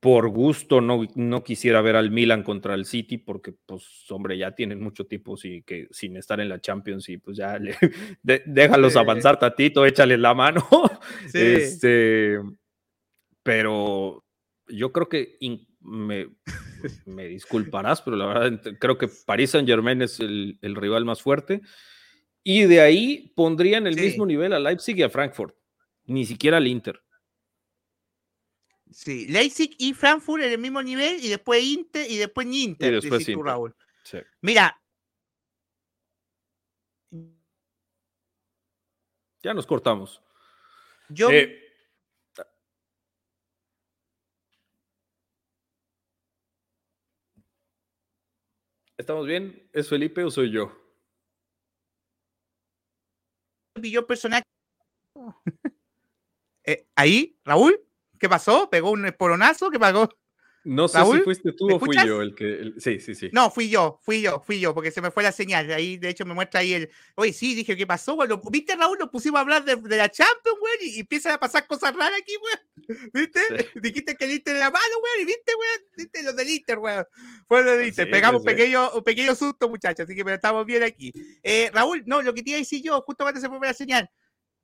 [0.00, 4.56] Por gusto no, no quisiera ver al Milan contra el City porque, pues, hombre, ya
[4.56, 7.76] tienen mucho tiempo sí, que, sin estar en la Champions y pues ya le-
[8.24, 8.98] de- déjalos Sí.
[8.98, 10.66] avanzar tantito, échale la mano.
[11.28, 11.38] Sí.
[11.38, 12.38] Este,
[13.42, 14.24] pero
[14.68, 16.28] yo creo que in- me,
[17.06, 21.22] me disculparás, pero la verdad creo que Paris Saint Germain es el, el rival más
[21.22, 21.60] fuerte.
[22.42, 24.00] Y de ahí pondría en el Sí.
[24.02, 25.54] mismo nivel a Leipzig y a Frankfurt,
[26.06, 27.00] ni siquiera al Inter.
[28.90, 32.92] Sí, Leipzig y Frankfurt en el mismo nivel y después Inter y después ni Inter,
[32.92, 33.52] después dices tú, Inter.
[33.52, 33.74] Raúl.
[34.04, 34.18] Sí.
[34.42, 34.78] Mira,
[39.42, 40.22] Ya nos cortamos.
[41.10, 41.63] Yo, Eh,
[49.04, 49.68] ¿Estamos bien?
[49.74, 50.72] ¿Es Felipe o soy yo?
[53.82, 54.44] yo personaje.
[56.66, 57.78] Eh, ahí, Raúl,
[58.18, 58.70] ¿qué pasó?
[58.70, 59.68] ¿Pegó un esporonazo?
[59.68, 60.08] ¿Qué pagó?
[60.64, 62.44] No sé Raúl, si fuiste tú ¿me o fui yo el que.
[62.44, 63.28] el- Sí, sí, sí.
[63.32, 65.70] No, fui yo, fui yo, fui yo, porque se me fue la señal.
[65.70, 66.90] Ahí, de hecho, me muestra ahí el.
[67.16, 68.16] Oye, sí, dije, ¿qué pasó?
[68.16, 68.98] Bueno, ¿viste, Raúl?
[68.98, 72.18] Nos pusimos a hablar de, de la Champions, güey, y, empiezan a pasar cosas raras
[72.18, 72.98] aquí, güey.
[73.12, 73.40] ¿Viste?
[73.40, 73.80] Sí.
[73.80, 76.96] Dijiste que el Inter era malo, güey, viste, güey, viste los del Inter, güey.
[77.46, 78.06] Fue lo del Inter.
[78.06, 81.12] Sí, Pegamos un pequeño, un pequeño susto, muchachos, así que pero estamos bien aquí.
[81.42, 83.74] Eh, Raúl, no, lo que te iba a decir yo, justo cuando se fue la
[83.74, 84.10] señal.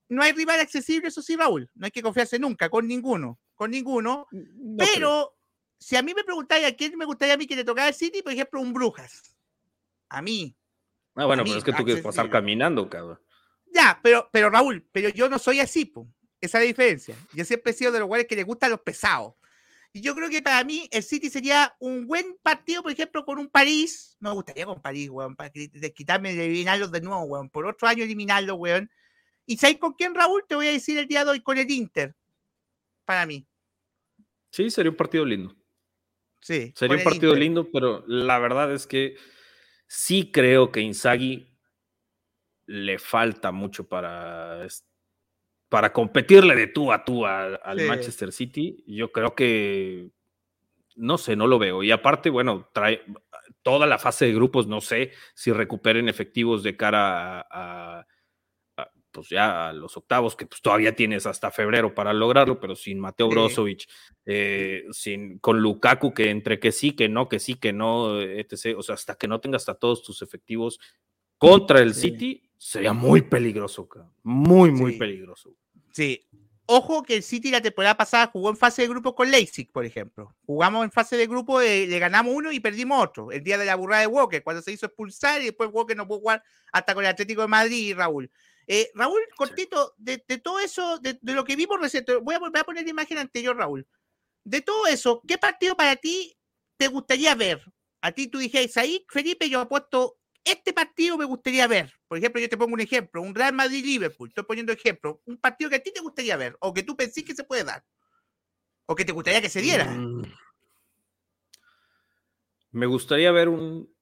[0.09, 1.71] No hay rival accesible, eso sí, Raúl.
[1.75, 4.27] No hay que confiarse nunca, con ninguno, con ninguno.
[4.33, 5.40] No Pero creo.
[5.81, 7.95] Si a mí me preguntáis a quién me gustaría a mí que le tocara el
[7.95, 9.35] City, por ejemplo, un Brujas.
[10.11, 10.55] A mí.
[11.15, 13.19] Ah, bueno, mí, pero es que tú quieres pasar caminando, cabrón.
[13.73, 16.07] Ya, pero, pero Raúl, pero yo no soy así, po.
[16.41, 17.17] Esa es la diferencia.
[17.33, 19.35] Yo siempre he sido de los güeyes que les gustan los pesados.
[19.93, 23.39] Y yo creo que para mí el City sería un buen partido, por ejemplo, con
[23.39, 24.17] un París.
[24.21, 27.49] Me gustaría con París, weón, para quitarme de eliminarlos de nuevo, weón.
[27.49, 28.91] Por otro año eliminarlos, weón.
[29.47, 30.45] ¿Y sabes con quién, Raúl?
[30.47, 32.15] Te voy a decir el día de hoy con el Inter.
[33.05, 33.47] Para mí.
[34.51, 35.60] Sí, sería un partido lindo.
[36.41, 36.73] Sí.
[36.75, 37.43] Sería un partido Inter.
[37.43, 39.17] lindo, pero la verdad es que
[39.87, 41.49] sí creo que Inzaghi
[42.67, 44.67] le falta mucho para,
[45.69, 47.85] para competirle de tú a tú al Sí.
[47.87, 48.83] Manchester City.
[48.87, 50.11] Yo creo que
[50.97, 51.83] no sé, no lo veo.
[51.83, 53.03] Y aparte, bueno, trae
[53.63, 58.07] toda la fase de grupos, no sé si recuperen efectivos de cara a,
[59.13, 62.99] pues ya a los octavos, que pues todavía tienes hasta febrero para lograrlo, pero sin
[63.01, 63.29] Mateo.
[63.29, 63.89] Brozovic,
[64.27, 68.77] eh, sin, con Lukaku, que entre que sí, que no, que sí, que no, etc.
[68.77, 70.79] O sea, hasta que no tengas a todos tus efectivos
[71.39, 72.11] contra el Sí.
[72.11, 73.89] City, sería muy peligroso,
[74.23, 74.99] muy, muy Sí.
[74.99, 75.57] peligroso.
[75.93, 76.27] Sí.
[76.73, 79.85] Ojo que el City la temporada pasada jugó en fase de grupo con Leipzig, por
[79.85, 80.37] ejemplo.
[80.47, 83.33] Jugamos en fase de grupo, eh, le ganamos uno y perdimos otro.
[83.33, 86.07] El día de la burrada de Walker, cuando se hizo expulsar y después Walker no
[86.07, 88.31] pudo jugar hasta con el Atlético de Madrid y Raúl.
[88.73, 92.39] Eh, Raúl, cortito, de, de todo eso, de, de lo que vimos reciente, voy a
[92.39, 93.85] volver a poner la imagen anterior, Raúl.
[94.45, 96.39] De todo eso, ¿qué partido para ti
[96.77, 97.61] te gustaría ver?
[98.01, 101.93] A ti tú dijiste, ahí, Felipe, yo apuesto, este partido me gustaría ver.
[102.07, 105.69] Por ejemplo, yo te pongo un ejemplo, un Real Madrid-Liverpool, estoy poniendo ejemplo, un partido
[105.69, 107.85] que a ti te gustaría ver, o que tú pensís que se puede dar,
[108.87, 109.87] o que te gustaría que se diera.
[109.87, 110.33] Mm.
[112.71, 113.93] Me gustaría ver un.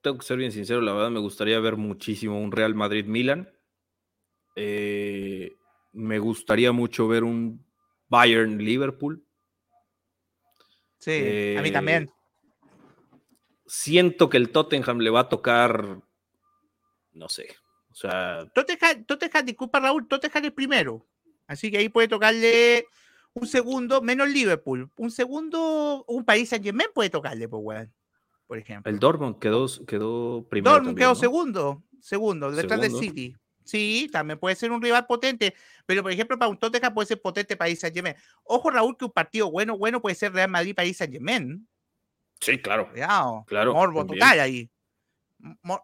[0.00, 3.50] Tengo que ser bien sincero, la verdad, me gustaría ver muchísimo un Real Madrid-Milan.
[4.54, 5.56] Eh,
[5.92, 7.64] me gustaría mucho ver un
[8.08, 9.22] Bayern-Liverpool.
[10.98, 11.10] Sí,
[11.56, 12.10] a mí Eh, también.
[13.66, 16.00] Siento que el Tottenham le va a tocar.
[17.12, 17.56] No sé.
[17.90, 21.06] O sea, Tottenham, Tottenham, disculpa Raúl, Tottenham es primero.
[21.46, 22.86] Así que ahí puede tocarle
[23.34, 24.90] un segundo, menos Liverpool.
[24.96, 27.92] Un segundo, un Paris Saint Germain puede tocarle, pues, weón.
[28.46, 28.90] Por ejemplo.
[28.92, 30.72] el Dortmund quedó, quedó primero.
[30.74, 31.14] Dortmund quedó ¿no?
[31.16, 32.92] segundo, segundo, detrás del.
[32.94, 33.34] City.
[33.64, 35.52] Sí, también puede ser un rival potente,
[35.86, 38.14] pero por ejemplo, para un Tottenham puede ser potente Paris Saint Germain.
[38.44, 41.66] Ojo, Raúl, que un partido bueno, bueno puede ser Real Madrid Paris Saint Germain.
[42.40, 42.88] Sí, claro.
[42.90, 43.44] Cuidado.
[43.48, 44.20] Claro, Morbo también.
[44.20, 44.70] total ahí.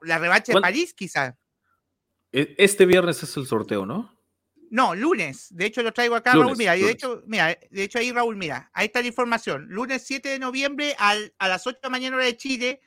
[0.03, 1.35] La revancha de ¿Cuán- París, quizás.
[2.31, 4.15] E- Este viernes es el sorteo, ¿no?
[4.75, 5.49] No, lunes.
[5.51, 6.57] De hecho, lo traigo acá, Lunes, Raúl.
[6.59, 9.67] Mira, de hecho, mira, de hecho ahí, Raúl, mira, ahí está la información.
[9.69, 12.81] Lunes 7 de noviembre al- a las 8 de la mañana hora de Chile,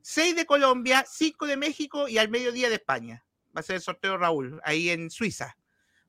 [0.00, 3.24] 6 de Colombia, 5 de México y al mediodía de España.
[3.54, 5.56] Va a ser el sorteo, Raúl, ahí en Suiza.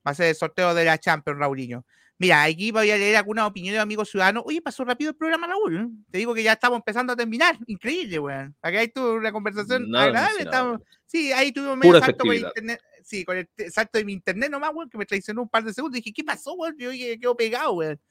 [0.08, 1.86] Va a ser el sorteo de la Champions, Raulinho.
[2.20, 4.44] Mira, aquí voy a leer algunas opiniones de amigos ciudadanos.
[4.46, 5.90] Oye, pasó rápido el programa, Raúl.
[6.12, 7.58] Te digo que ya estamos empezando a terminar.
[7.66, 8.56] Increíble, weón.
[8.62, 10.44] Acá hay tu una conversación Nada agradable.
[10.44, 12.50] Estamos, Sí, ahí tuvimos medio salto efectividad.
[12.56, 12.82] internet.
[13.06, 15.72] Sí, con el salto de mi internet nomás, weón, que me traicionó un par de
[15.72, 16.02] segundos.
[16.02, 16.76] Dije, ¿qué pasó, weón?
[16.76, 18.02] Yo quedó pegado, weón.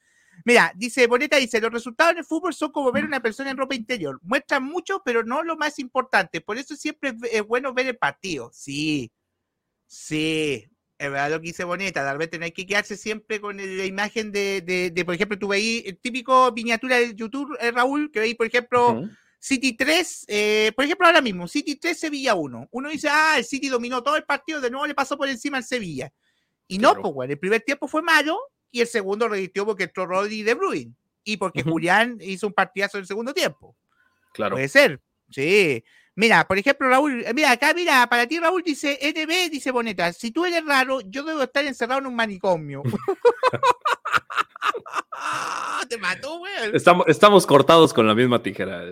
[0.45, 3.51] Mira, dice Boneta, dice, los resultados en el fútbol son como ver a una persona
[3.51, 4.21] en ropa interior.
[4.23, 6.39] Muestran mucho, pero no lo más importante.
[6.39, 8.49] Por eso siempre es, bueno ver el partido.
[8.53, 9.11] Sí,
[9.85, 10.65] sí.
[10.97, 13.85] Es verdad lo que dice Boneta, de repente no hay que quedarse siempre con la
[13.85, 18.21] imagen de, de, por ejemplo, tú veis el típico miniatura de YouTube, eh, Raúl, que
[18.21, 19.03] veis, por ejemplo.
[19.45, 22.67] City 3, eh, por ejemplo, ahora mismo, City 3, Sevilla 1.
[22.71, 25.57] Uno dice, ah, el City dominó todo el partido, de nuevo le pasó por encima
[25.57, 26.11] al Sevilla.
[26.67, 28.39] Y no, pues, bueno, el primer tiempo fue malo
[28.71, 31.73] y el segundo revirtió porque entró Rodri de Bruyne y porque Ujú.
[31.73, 33.77] Julián hizo un partidazo en el segundo tiempo.
[34.33, 34.55] Claro.
[34.55, 35.83] Puede ser, sí.
[36.15, 40.11] Mira, por ejemplo, Raúl, eh, mira, acá, mira, para ti, Raúl, dice NB, dice Boneta,
[40.11, 42.81] si tú eres raro, yo debo estar encerrado en un manicomio.
[45.87, 46.51] Te mató, güey.
[46.73, 48.85] Estamos, estamos cortados con la misma tijera.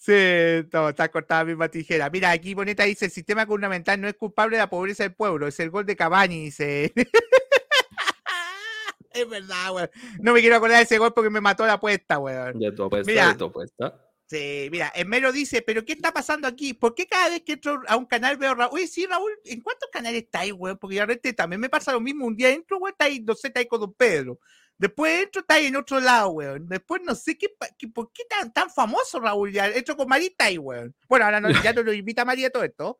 [0.00, 2.08] Sí, está cortada la misma tijera.
[2.08, 5.46] Mira, aquí Boneta dice, el sistema gubernamental no es culpable de la pobreza del pueblo,
[5.46, 6.94] es el gol de Cavani, dice.
[9.12, 9.90] es verdad, weón.
[10.20, 12.58] No me quiero acordar de ese gol porque me mató la apuesta, weón.
[12.58, 14.02] Ya tu apuesta, mira, tu apuesta.
[14.24, 16.72] Sí, mira, en Mero dice, pero ¿qué está pasando aquí?
[16.72, 18.70] ¿Por qué cada vez que entro a un canal veo Raúl?
[18.72, 20.78] Oye, sí, Raúl, ¿en cuántos canales está ahí, weón?
[20.78, 22.24] Porque realmente también me pasa lo mismo.
[22.24, 24.40] Un día entro, weón, está ahí, no sé, está ahí con Don Pedro.
[24.80, 26.66] Después entro, está ahí en otro lado, weón.
[26.66, 27.48] Después no sé qué,
[27.92, 29.68] por qué tan, tan famoso Raúl ya.
[29.68, 30.94] Entro con Marita ahí, weón.
[31.06, 32.98] Bueno, ahora no, ya no lo invita a María todo esto.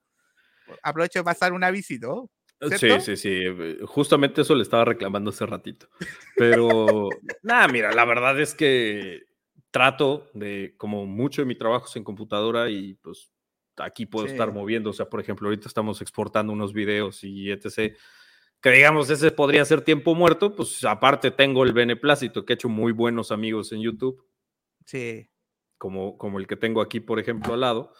[0.82, 2.08] Aprovecho de pasar una visita.
[2.78, 3.44] Sí, sí, sí.
[3.86, 5.88] Justamente eso le estaba reclamando hace ratito.
[6.36, 7.08] Pero,
[7.42, 9.22] nada, mira, la verdad es que
[9.70, 13.32] trato de, como mucho de mi trabajo es en computadora y pues
[13.78, 14.90] aquí puedo estar moviendo.
[14.90, 17.96] O sea, por ejemplo, ahorita estamos exportando unos videos y etc
[18.60, 22.68] que digamos ese podría ser tiempo muerto, pues aparte tengo el beneplácito que he hecho
[22.68, 24.26] muy buenos amigos en YouTube.
[24.84, 25.30] Sí.
[25.78, 27.92] Como, como el que tengo aquí, por ejemplo, al lado.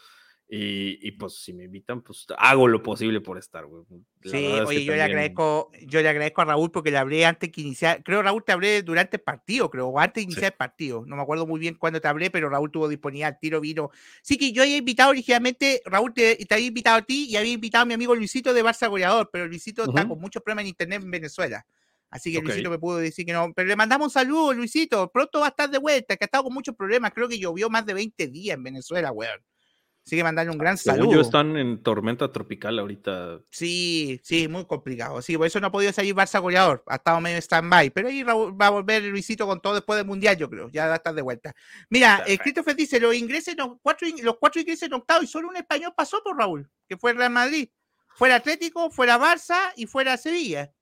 [0.53, 3.85] Y, pues si me invitan, pues hago lo posible por estar, güey.
[4.25, 7.61] sí, oye, yo le agradezco, yo le agradezco a Raúl porque le hablé antes que
[7.61, 11.05] iniciar, creo Raúl te hablé durante el partido, creo, o antes de iniciar el partido.
[11.07, 13.91] No me acuerdo muy bien cuándo te hablé, pero Raúl tuvo disponibilidad, tiro vino.
[14.23, 17.53] Sí que yo había invitado originalmente, Raúl te, te, había invitado a ti y había
[17.53, 20.69] invitado a mi amigo Luisito de Barça Goleador, pero Luisito está con muchos problemas en
[20.71, 21.65] internet en Venezuela.
[22.11, 23.53] Así que Luisito me pudo decir que no.
[23.55, 25.13] Pero le mandamos un saludo, Luisito.
[25.13, 27.13] Pronto va a estar de vuelta, que ha estado con muchos problemas.
[27.15, 29.41] Creo que llovió más de 20 días en Venezuela, weón.
[30.05, 31.13] Así que mandarle un gran saludo.
[31.13, 33.43] Ellos están en tormenta tropical ahorita.
[33.51, 35.23] Sí, sí, muy complicado.
[35.23, 36.83] Sí, por eso no ha podido salir Barça goleador.
[36.87, 37.91] Ha estado medio stand-by.
[37.91, 40.69] Pero ahí va a volver Luisito con todo después del Mundial, yo creo.
[40.71, 41.55] Ya va a estar de vuelta.
[41.91, 45.49] Mira, eh, Christopher dice, los ingleses, los cuatro, los cuatro ingleses en octavo y solo
[45.49, 47.69] un español pasó por Raúl, que fue el Real Madrid.
[48.17, 50.73] Fuera Atlético, fuera Barça y fuera Sevilla.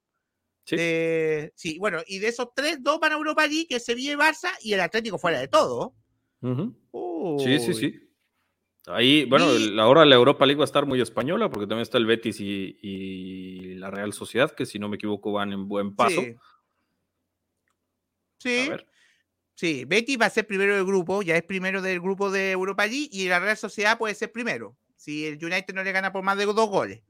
[0.65, 0.77] Sí.
[0.79, 4.13] Eh, sí, bueno, y de esos tres, dos van a Europa League, que es Sevilla
[4.13, 5.95] y Barça, y el Atlético fuera de todo.
[6.41, 8.08] Sí, sí, sí.
[8.89, 9.47] Ahí, bueno,
[9.83, 13.75] ahora la Europa League va a estar muy española porque también está el Betis y,
[13.75, 16.23] la Real Sociedad, que si no me equivoco van en buen paso.
[18.39, 18.69] Sí.
[19.55, 19.85] Sí.
[19.85, 23.09] Betis va a ser primero del grupo, ya es primero del grupo de Europa League
[23.13, 26.39] y la Real Sociedad puede ser primero, si el United no le gana por más
[26.39, 27.03] de dos goles.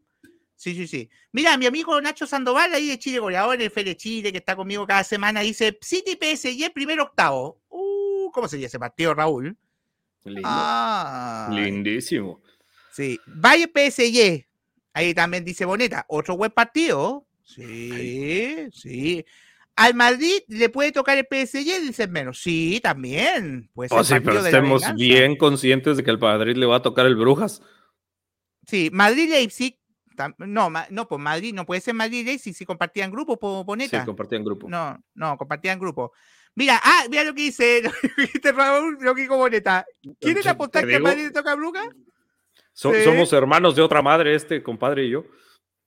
[0.56, 1.08] Sí, sí, sí.
[1.30, 4.56] Mira, mi amigo Nacho Sandoval, ahí de Chile, goleador en el FL Chile, que está
[4.56, 7.62] conmigo cada semana, dice City PSG primero octavo.
[7.68, 9.56] Uh, ¿cómo sería ese partido, Raúl?
[10.44, 12.40] Ah, Lindísimo.
[12.92, 13.18] Sí.
[13.26, 14.46] Valle PSG.
[14.92, 16.04] Ahí también dice Boneta.
[16.08, 17.26] Otro buen partido.
[17.44, 19.24] Sí, sí.
[19.76, 22.40] Al Madrid le puede tocar el PSG, dicen menos.
[22.40, 23.70] Sí, también.
[23.74, 27.06] Pues oh, sí, pero estemos bien conscientes de que al Madrid le va a tocar
[27.06, 27.62] el Brujas.
[28.66, 29.78] Sí, Madrid-Leipzig.
[30.38, 34.00] No, no, pues Madrid, no puede ser Madrid-Leipzig si compartían grupo, Boneta.
[34.00, 34.68] Sí, compartían grupo.
[34.68, 36.12] No, no, compartían grupo.
[36.58, 37.82] Mira, ah, mira lo que dice,
[39.00, 39.86] lo que dijo Boneta.
[40.18, 41.88] ¿Quieres apostar que a Madrid le toca a Bruja?
[42.72, 45.24] Somos hermanos de otra madre, este compadre y yo.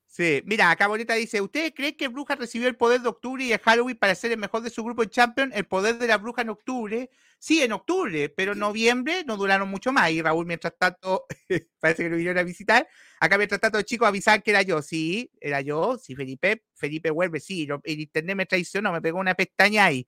[0.07, 3.51] Sí, mira, acá Boneta dice, ¿ustedes creen que Bruja recibió el poder de octubre y
[3.51, 5.53] el Halloween para ser el mejor de su grupo en Champions?
[5.53, 7.09] El poder de la Bruja en octubre.
[7.37, 10.09] Sí, en octubre, pero en noviembre no duraron mucho más.
[10.11, 11.25] Y Raúl, mientras tanto,
[11.81, 12.87] parece que lo vinieron a visitar.
[13.19, 14.81] Acá, mientras tanto, chicos, avisaban que era yo.
[14.81, 15.97] Sí, era yo.
[15.97, 16.63] Sí, Felipe.
[16.75, 17.41] Felipe vuelve.
[17.41, 20.07] Sí, el internet me traicionó, me pegó una pestaña ahí.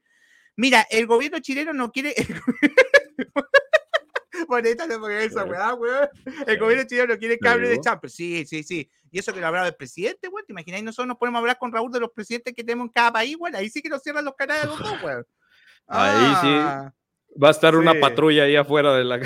[0.56, 2.14] Mira, el gobierno chileno no quiere.
[4.48, 6.10] Bonita no porque esa weá, weón.
[6.48, 8.14] El gobierno chileno no quiere que hable de Champions.
[8.14, 8.90] Sí, sí, sí.
[9.12, 10.46] Y eso que lo hablaba el presidente, weón.
[10.46, 10.84] ¿Te imagináis?
[10.84, 13.56] Nosotros nos podemos hablar con Raúl de los presidentes que tenemos en cada país, weón.
[13.56, 15.26] Ahí sí que nos cierran los canales los dos, weón.
[15.88, 16.48] Ahí sí.
[16.60, 16.94] Ah,
[17.42, 19.20] Va a estar una patrulla ahí afuera de la.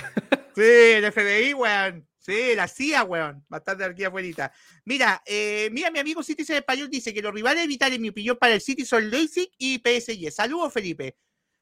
[0.56, 2.08] sí, el FBI, weón.
[2.28, 3.46] Sí, la CIA, weón.
[3.48, 4.52] Bastante aquí afuera.
[4.84, 8.36] Mira, eh, mira, mi amigo Citizen Español dice que los rivales vitales, en mi opinión,
[8.36, 10.30] para el City son Leipzig y PSG.
[10.30, 11.16] Saludos, Felipe.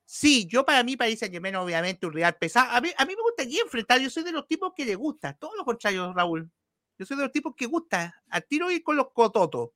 [0.05, 2.71] Sí, yo para mí París Saint Germain, obviamente, un rival pesado.
[2.71, 5.33] A mí, a mí me gustaría enfrentar, yo soy de los tipos que le gusta,
[5.33, 6.49] todo lo contrario, Raúl.
[6.97, 9.69] Yo soy de los tipos que gusta al tiro ir con los cototos.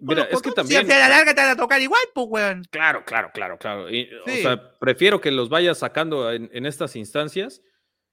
[0.00, 0.84] Mira, es que también.
[0.84, 2.64] Si a la larga te van a tocar igual, pues, weón.
[2.70, 3.84] Claro, claro, claro, claro.
[3.84, 7.62] O sea, prefiero que los vayas sacando en, en estas instancias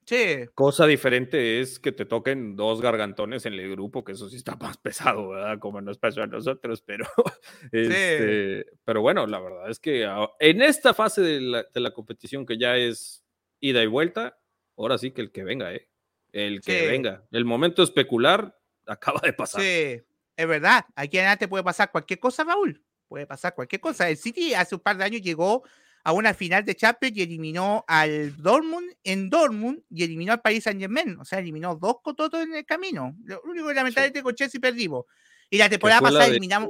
[0.05, 0.45] Sí.
[0.53, 4.55] Cosa diferente es que te toquen dos gargantones en el grupo, que eso sí está
[4.55, 4.77] más
[5.17, 5.59] pesado, ¿verdad?
[5.59, 7.05] Como nos pasó a nosotros, pero,
[7.71, 10.07] este, pero bueno, la verdad es que
[10.39, 13.23] en esta fase de la, de la, competición que ya es
[13.59, 14.39] ida y vuelta,
[14.77, 15.89] ahora sí que el que venga, ¿eh?
[16.31, 17.23] El que venga.
[17.31, 19.61] El momento especular acaba de pasar.
[19.61, 20.01] Sí,
[20.35, 20.85] es verdad.
[20.95, 22.83] Aquí en adelante puede pasar cualquier cosa, Raúl.
[23.07, 24.09] Puede pasar cualquier cosa.
[24.09, 25.63] El City hace un par de años llegó
[26.03, 30.65] a una final de Champions y eliminó al Dortmund en Dortmund y eliminó al Paris
[30.65, 31.17] Saint Germain.
[31.19, 33.15] O sea, eliminó dos cototos en el camino.
[33.23, 35.05] Lo único que lamentablemente con Chelsea perdimos.
[35.49, 36.69] Y la temporada pasada eliminamos.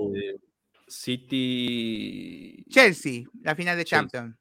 [0.88, 2.64] City.
[2.70, 4.36] Chelsea, la final de Champions.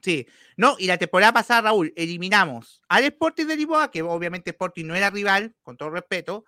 [0.00, 0.26] Sí,
[0.56, 4.94] no, y la temporada pasada, Raúl, eliminamos al Sporting de Lisboa, que obviamente Sporting no
[4.94, 6.44] era rival, con todo respeto,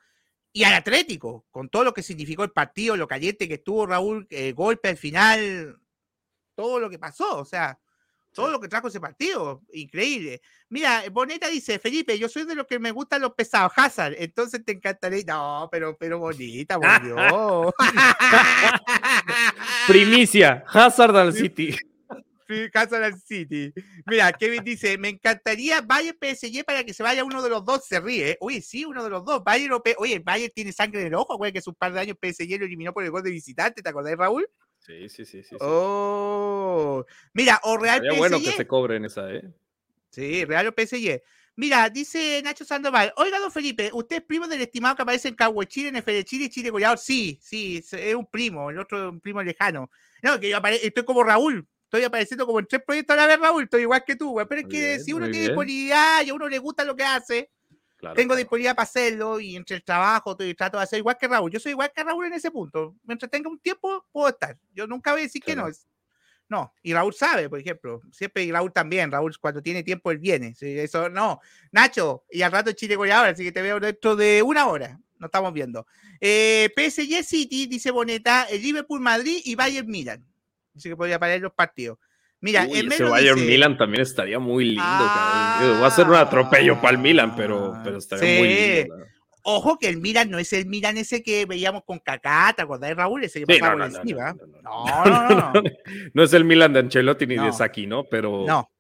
[0.53, 4.27] y al Atlético, con todo lo que significó el partido, lo caliente que estuvo Raúl,
[4.31, 5.77] el golpe al final,
[6.55, 7.81] todo lo que pasó, o sea,
[8.33, 10.41] todo lo que trajo ese partido, increíble.
[10.69, 14.65] Mira, Boneta dice, Felipe, yo soy de los que me gustan los pesados, Hazard, entonces
[14.65, 15.25] te encantaría.
[15.27, 17.73] No, pero, pero Bonita, volvió.
[19.87, 21.75] Primicia, Hazard al City.
[22.73, 23.73] Hazard al City.
[24.07, 27.85] Mira, Kevin dice, me encantaría Bayern PSG para que se vaya uno de los dos,
[27.85, 28.37] se ríe.
[28.41, 29.43] Oye, sí, uno de los dos.
[29.45, 32.17] O Oye, Bayern tiene sangre en el ojo, güey, que hace un par de años
[32.21, 34.49] PSG lo eliminó por el gol de visitante, ¿te acordás, Raúl?
[34.89, 35.57] Sí, sí, sí, sí.
[35.61, 39.43] Oh, mira, o Real Sería bueno que se cobren esa, ¿eh?
[40.11, 41.23] Sí, Real o PSG.
[41.57, 45.35] Mira, dice Nacho Sandoval, oiga, don Felipe, ¿usted es primo del estimado que aparece en
[45.35, 46.97] Cagüe Chile, en FD Chile, Chile goleador?
[46.97, 49.91] Sí, sí, es un primo, el otro es un primo lejano.
[50.23, 53.39] No, que yo estoy como Raúl, estoy apareciendo como en tres proyectos a la vez,
[53.39, 54.47] Raúl, estoy igual que tú, güey.
[54.49, 57.51] Pero es que si uno tiene disponibilidad y a uno le gusta lo que hace,
[58.15, 61.51] tengo disponibilidad para hacerlo y entre el trabajo y trato de hacer igual que Raúl.
[61.51, 62.97] Yo soy igual que Raúl en ese punto.
[63.05, 64.57] Mientras tenga un tiempo, puedo estar.
[64.73, 65.69] Yo nunca voy a decir que no.
[66.49, 70.19] No, y Raúl sabe, por ejemplo, siempre y Raúl también, Raúl cuando tiene tiempo él
[70.19, 71.41] viene, eso no,
[71.73, 75.29] Nacho, y al rato Chile ahora, así que te veo dentro de una hora, nos
[75.29, 75.87] estamos viendo.
[76.19, 80.27] Eh, PSG City, dice Boneta, el Liverpool Madrid y Bayern Milan,
[80.73, 81.99] dice que podría parar los partidos.
[82.41, 86.93] Mira, Uy, ese Bayern Milan también estaría muy lindo, Va a ser un atropello para
[86.93, 88.95] el Milan, pero, pero estaría muy lindo.
[89.43, 92.95] Ojo que el Milan no es el Milan ese que veíamos con Kaká, ¿te acordás
[92.95, 93.25] Raúl?
[93.25, 95.53] Ese que pasaba no, no, no, no,
[96.15, 98.05] no, es el Milan de Ancelotti ni de Saki, ¿no?
[98.05, 98.45] Pero.
[98.47, 98.71] No.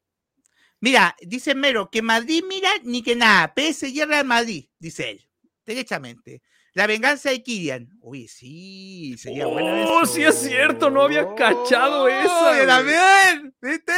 [0.80, 3.52] Mira, dice Mero que Madrid mira ni que nada.
[3.56, 5.28] PSG Real Madrid, dice él.
[5.64, 6.42] Derechamente.
[6.78, 7.88] La venganza de Kylian.
[8.02, 12.66] Uy, sí, sería bueno Oh, sí es cierto, no había cachado eso.
[12.68, 13.92] también, ¿viste?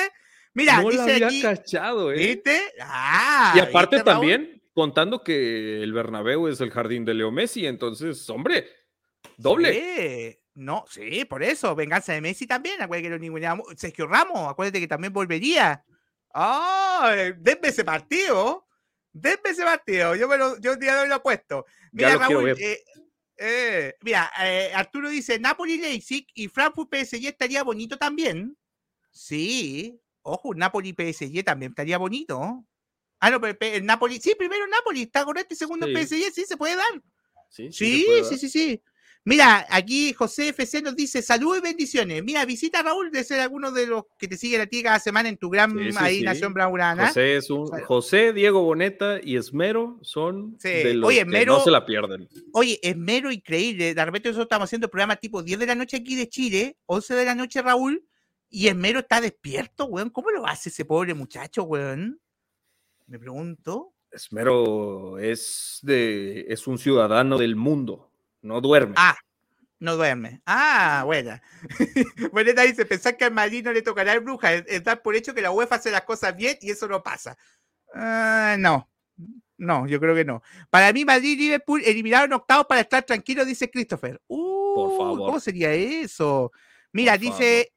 [0.54, 2.16] Mira, no dice había aquí, cachado, ¿eh?
[2.16, 2.58] ¿Viste?
[2.80, 7.66] Ah, y aparte ¿viste, también, contando que el Bernabéu es el jardín de Leo Messi,
[7.66, 8.66] entonces, hombre,
[9.36, 9.74] doble.
[9.74, 10.38] Sí.
[10.54, 11.74] No, sí, por eso.
[11.74, 12.80] Venganza de Messi también.
[12.80, 13.66] Acuérdate que lo ninguneamos.
[13.76, 15.84] Sergio Ramos, acuérdate que también volvería.
[16.32, 17.14] ¡Ah!
[17.36, 18.66] denme ese partido.
[19.12, 20.14] Denme ese partido.
[20.16, 21.66] Yo, me lo, yo un día de hoy lo apuesto.
[21.92, 22.56] Mira, Ya lo quiero Raúl, ver.
[22.60, 22.84] eh,
[23.36, 28.56] eh, mira, eh, Arturo dice, Napoli Leipzig y Frankfurt PSG estaría bonito también.
[29.10, 32.64] Sí, ojo, Napoli PSG también estaría bonito.
[33.20, 35.92] Ah, no, pero pe- el Napoli, sí, primero Napoli, está correcto, y segundo Sí.
[35.94, 37.02] PSG, sí, se puede dar.
[37.48, 38.06] Sí, Sí,
[38.38, 38.82] sí, sí.
[39.22, 42.24] Mira, aquí José FC nos dice salud y bendiciones.
[42.24, 44.98] Mira, visita a Raúl de ser alguno de los que te siguen a ti cada
[44.98, 46.24] semana en tu gran Sí, sí, ahí sí.
[46.24, 47.08] Nación Braurana.
[47.08, 47.66] José, es un.
[47.66, 52.28] José, Diego Boneta y Esmero son de los Oye, que Esmero- no se la pierden.
[52.52, 53.92] Oye, es mero increíble.
[53.94, 57.14] De repente nosotros estamos haciendo programa tipo 10 de la noche aquí de Chile, 11
[57.14, 58.02] de la noche Raúl,
[58.48, 60.08] y es mero está despierto, weón.
[60.10, 62.20] ¿Cómo lo hace ese pobre muchacho, weón?
[63.06, 63.92] Me pregunto.
[64.10, 68.09] Esmero es de es un ciudadano del mundo,
[68.42, 68.94] no duerme.
[68.96, 69.16] Ah,
[69.78, 70.42] no duerme.
[70.46, 71.42] Ah, buena.
[72.32, 75.16] Boneta dice, pensar que al Madrid no le tocará el bruja, es, es dar por
[75.16, 77.36] hecho que la UEFA hace las cosas bien y eso no pasa.
[77.94, 78.88] Ah, no.
[79.56, 80.42] No, yo creo que no.
[80.70, 84.20] Para mí, Madrid y Liverpool eliminaron octavos para estar tranquilos, dice Christopher.
[84.26, 85.18] Uh, favor.
[85.18, 86.50] ¿Cómo sería eso?
[86.92, 87.72] Mira, Por dice,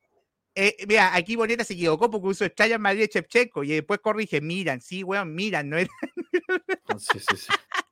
[0.56, 4.40] eh, mira, aquí Boneta se equivocó porque usó estrella en Madrid Chepchenko y después corrige,
[4.40, 5.90] miran, sí, weón, miran, no es.
[7.00, 7.48] Sí, sí, sí.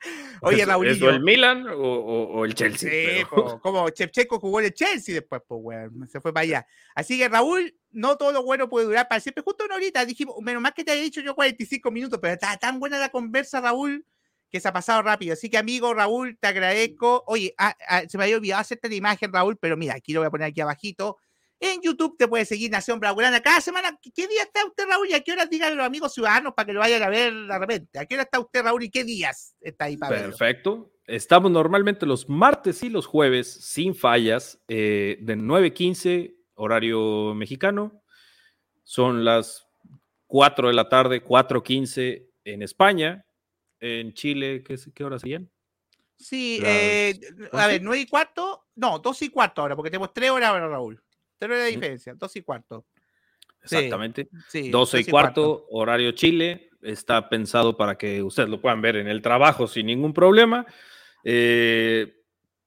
[0.42, 0.94] Oye, ¿Es- Raulillo.
[0.96, 2.90] ¿Es o el Milan o, o- o el Chelsea?
[2.90, 6.44] Sí, pero- po, como Chepchenko jugó en el Chelsea después, pues, weón, se fue para
[6.44, 6.68] allá.
[6.96, 9.44] Así que Raúl, no todo lo bueno puede durar para siempre.
[9.44, 12.58] Justo una horita dijimos, menos más que te haya dicho yo 45 minutos, pero está
[12.58, 14.06] tan buena la conversa, Raúl,
[14.50, 15.34] que se ha pasado rápido.
[15.34, 17.24] Así que, amigo Raúl, te agradezco.
[17.28, 20.20] Oye, ah, ah, se me había olvidado hacerte la imagen, Raúl, pero mira, aquí lo
[20.22, 21.18] voy a poner aquí abajito.
[21.64, 23.96] En YouTube te puedes seguir Nación Braulana cada semana.
[24.02, 25.08] ¿Qué- ¿Qué día está usted, Raúl?
[25.10, 27.60] ¿Y a qué horas digan los amigos ciudadanos para que lo vayan a ver de
[27.60, 28.00] repente?
[28.00, 28.84] ¿A qué hora está usted, Raúl?
[28.84, 30.36] ¿Y qué días está ahí para verlo?
[30.36, 30.92] Perfecto.
[31.06, 38.02] Estamos normalmente los martes y los jueves sin fallas eh, de 9.15 horario mexicano.
[38.84, 39.68] Son las
[40.28, 43.24] 4 de la tarde, 4.15 en España.
[43.80, 45.50] En Chile, ¿qué, qué horas serían?
[46.18, 47.20] Sí, Las eh,
[47.52, 50.68] a ver, nueve y cuarto, no, dos y cuarto ahora, porque tenemos tres horas ahora,
[50.68, 51.02] Raúl.
[51.42, 52.86] Tres horas de diferencia, dos y cuarto.
[53.64, 54.30] Exactamente.
[54.48, 56.70] Sí, 12 y cuarto, horario Chile.
[56.84, 60.68] Está pensado para que ustedes lo puedan ver en el trabajo sin ningún problema.
[61.24, 62.14] Eh,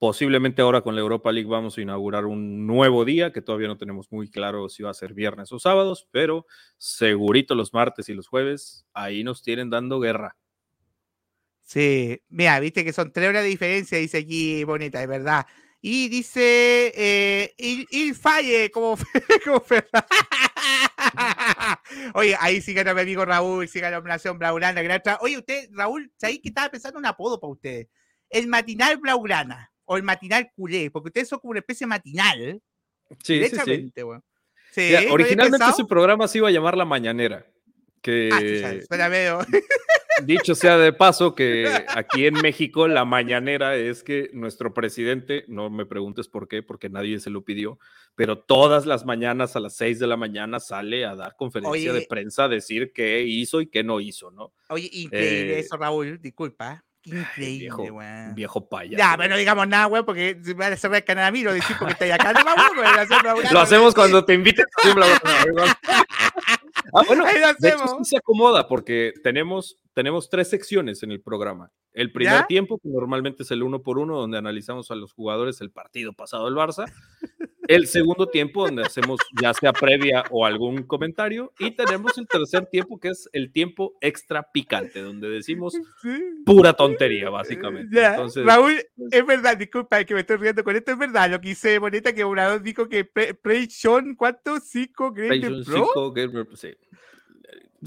[0.00, 3.78] posiblemente ahora con la Europa League vamos a inaugurar un nuevo día, que todavía no
[3.78, 6.44] tenemos muy claro si va a ser viernes o sábados, pero
[6.76, 10.36] segurito los martes y los jueves, ahí nos tienen dando guerra.
[11.62, 15.46] Sí, mira, viste que son tres horas de diferencia, dice aquí Bonita, es verdad.
[15.86, 18.96] Y dice, eh, il, falle, como,
[19.44, 19.62] como
[22.14, 24.80] Oye, ahí sí ganó mi amigo Raúl, sí ganó Nación Blaurana.
[25.20, 27.88] Oye, usted, Raúl, ¿sabéis que estaba pensando un apodo para usted?
[28.30, 32.62] El matinal Blaurana o el matinal culé, porque ustedes son como una especie matinal.
[33.22, 33.92] Sí, sí, sí.
[34.72, 37.44] sí originalmente ese programa se iba a llamar La Mañanera.
[38.04, 38.28] Que...
[38.30, 39.46] Ah,
[40.22, 45.70] Dicho sea de paso que aquí en México la mañanera es que nuestro presidente, no
[45.70, 47.78] me preguntes por qué, porque nadie se lo pidió,
[48.14, 52.06] pero todas las mañanas a las seis de la mañana sale a dar conferencia de
[52.08, 54.52] prensa a decir qué hizo y qué no hizo, ¿no?
[54.68, 56.84] Oye, increíble eh, eso, Raúl, disculpa.
[57.06, 58.00] Increíble, viejo,
[58.34, 58.96] viejo payaso.
[58.96, 61.42] Ya, pero no digamos nada, güey, porque se va a cerrar el canal a mí,
[61.42, 62.32] lo decís porque está acá.
[63.52, 64.64] lo hacemos cuando te inviten.
[66.94, 67.24] Ah, bueno,
[67.58, 71.70] de hecho sí se acomoda porque tenemos, tenemos tres secciones en el programa.
[71.92, 75.60] El primer tiempo, que normalmente es el uno por uno, donde analizamos a los jugadores
[75.60, 76.92] el partido pasado del Barça.
[77.68, 81.52] El segundo tiempo, donde hacemos ya sea previa o algún comentario.
[81.58, 85.74] Y tenemos el tercer tiempo, que es el tiempo extra picante, donde decimos
[86.46, 88.00] pura tontería, básicamente.
[88.44, 91.30] Raúl, pues es verdad, disculpa que me estoy riendo con esto, es verdad.
[91.30, 94.60] Lo que hice Bonita, que un dijo que PlayStation, ¿cuánto?
[94.60, 95.12] ¿Cinco
[95.64, 96.12] Pro?
[96.54, 96.74] sí.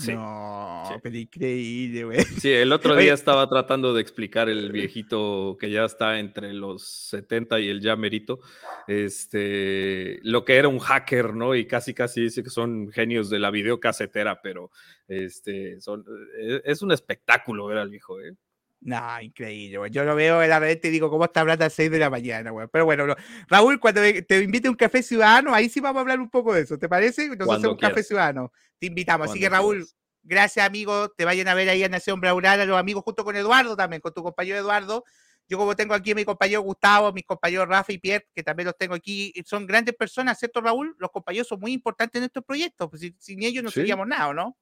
[0.05, 2.17] No, pero increíble, güey.
[2.41, 6.83] Sí, el otro día estaba tratando de explicar el viejito que ya está entre los
[6.83, 8.39] 70 y el ya merito,
[8.87, 11.55] este, lo que era un hacker, ¿no?
[11.55, 14.71] Y casi casi dice que son genios de la videocasetera, pero
[15.07, 16.05] este, son,
[16.39, 18.35] e, es un espectáculo ver al viejo, ¿eh?
[18.81, 19.91] No, increíble, güey.
[19.91, 21.99] Yo lo veo en la red y digo, ¿cómo está hablando a las 6 de
[21.99, 22.67] la mañana, güey?
[22.71, 23.15] Pero bueno,
[23.47, 26.53] Raúl, cuando te invite a un café ciudadano, ahí sí vamos a hablar un poco
[26.53, 27.27] de eso, ¿te parece?
[27.29, 28.51] Nos hacemos un café ciudadano.
[28.79, 29.29] Te invitamos.
[29.29, 29.85] Así que, Raúl,
[30.23, 31.09] gracias, amigo.
[31.09, 34.13] Te vayan a ver ahí en Nación Braurana, los amigos, junto con Eduardo también, con
[34.13, 35.03] tu compañero Eduardo.
[35.49, 38.65] Yo como tengo aquí a mi compañero Gustavo, mis compañeros Rafa y Pierre, que también
[38.65, 40.95] los tengo aquí, son grandes personas, ¿cierto, Raúl?
[40.99, 44.57] Los compañeros son muy importantes en estos proyectos, pues sin, ellos no seríamos nada, ¿no?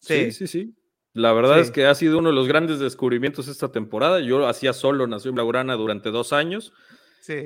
[0.00, 0.46] sí, sí.
[0.46, 0.74] sí.
[1.16, 4.20] La verdad es que ha sido uno de los grandes descubrimientos esta temporada.
[4.20, 6.74] Yo hacía solo Nación Blaugrana durante dos años.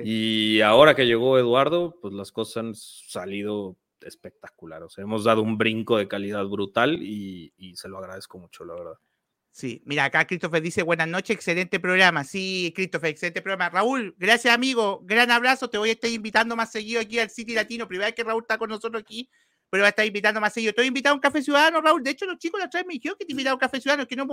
[0.05, 4.83] Y ahora que llegó Eduardo, pues las cosas han salido espectacular.
[4.83, 8.75] O sea, hemos dado un brinco de calidad brutal y, se lo agradezco mucho, la
[8.75, 8.95] verdad.
[9.53, 12.25] Sí, mira, acá Christopher dice buenas noches, excelente programa.
[12.25, 13.71] Sí, Christopher, excelente programa.
[13.71, 15.71] Raúl, gracias amigo, gran abrazo.
[15.71, 17.87] Te voy a estar invitando más seguido aquí al City Latino.
[17.87, 19.31] Primera vez que Raúl está con nosotros aquí
[19.71, 20.71] pero va a estar invitando más seguido.
[20.71, 22.03] Estoy invitado a un café ciudadano, Raúl.
[22.03, 23.81] De hecho, los chicos la otra vez me dijeron que te invitado a un café
[23.81, 24.07] ciudadano.
[24.07, 24.27] Que no,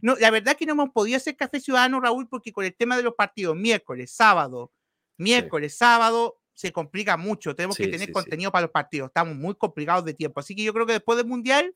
[0.00, 2.74] no, la verdad es que no hemos podido hacer café ciudadano, Raúl, porque con el
[2.74, 4.72] tema de los partidos, miércoles, sábado,
[5.18, 7.54] miércoles, sábado, se complica mucho.
[7.54, 9.08] Tenemos que tener contenido para los partidos.
[9.08, 10.38] Estamos muy complicados de tiempo.
[10.38, 11.74] Así que yo creo que después del Mundial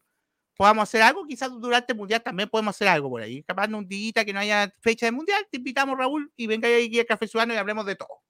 [0.57, 1.27] podamos hacer algo.
[1.27, 3.43] Quizás durante el Mundial también podemos hacer algo por ahí.
[3.43, 7.01] Capaz un día que no haya fecha de Mundial, te invitamos, Raúl, y venga aquí
[7.01, 8.23] al Café Ciudadano y hablemos de todo.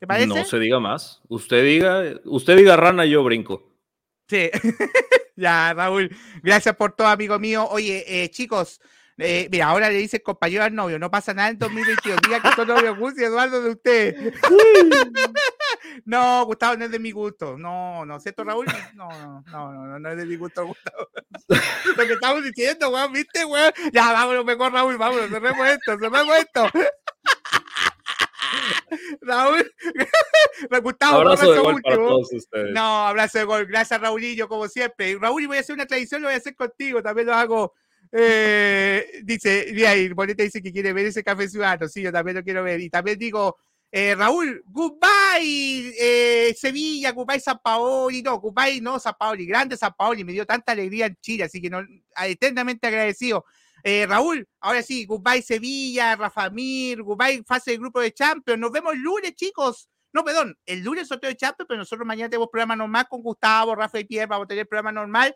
[0.00, 0.26] ¿Te parece?
[0.26, 1.22] No se diga más.
[1.28, 3.73] Usted diga, usted diga rana, yo brinco.
[4.28, 4.50] Sí,
[5.36, 7.66] ya, Raúl, gracias por todo, amigo mío.
[7.68, 8.80] Oye, eh, chicos,
[9.18, 12.20] eh, mira, ahora le dice compañero al novio, no pasa nada en 2022.
[12.22, 14.34] Diga que son novios Gus y Eduardo de usted.
[16.04, 17.56] no, Gustavo, no es de mi gusto.
[17.56, 18.66] No, no, ¿cierto, Raúl?
[18.94, 19.08] No,
[19.52, 21.08] no, no, no, no es de mi gusto, Gustavo.
[21.96, 23.72] Lo que estamos diciendo, weón, ¿viste, weón?
[23.92, 26.66] Ya, vámonos mejor, Raúl, vámonos, cerremos esto, cerremos esto.
[29.20, 29.72] Raúl,
[30.82, 32.72] Gustavo, abrazo de gol para todos ustedes.
[32.72, 33.66] No, abrazo de gol.
[33.66, 35.16] Gracias, Raulillo, como siempre.
[35.18, 37.74] Raúl, y voy a hacer una tradición, lo voy a hacer contigo, también lo hago.
[38.12, 41.88] Eh, dice, mira, Bonita dice que quiere ver ese café ciudadano.
[41.88, 42.80] Sí, yo también lo quiero ver.
[42.80, 43.56] Y también digo,
[43.96, 49.94] eh, Raúl, goodbye eh, Sevilla, goodbye San Paoli, no, goodbye no San Paoli, grande San
[49.96, 51.80] Paoli, me dio tanta alegría en Chile, así que no,
[52.24, 53.44] eternamente agradecido.
[53.86, 58.58] Eh, Raúl, ahora sí, goodbye Sevilla, Rafa Mir, goodbye fase del grupo de Champions.
[58.58, 59.90] Nos vemos el lunes, chicos.
[60.10, 63.74] No, perdón, el lunes sorteo de Champions, pero nosotros mañana tenemos programa normal con Gustavo,
[63.74, 65.34] Rafa y Pierre, vamos a tener programa normal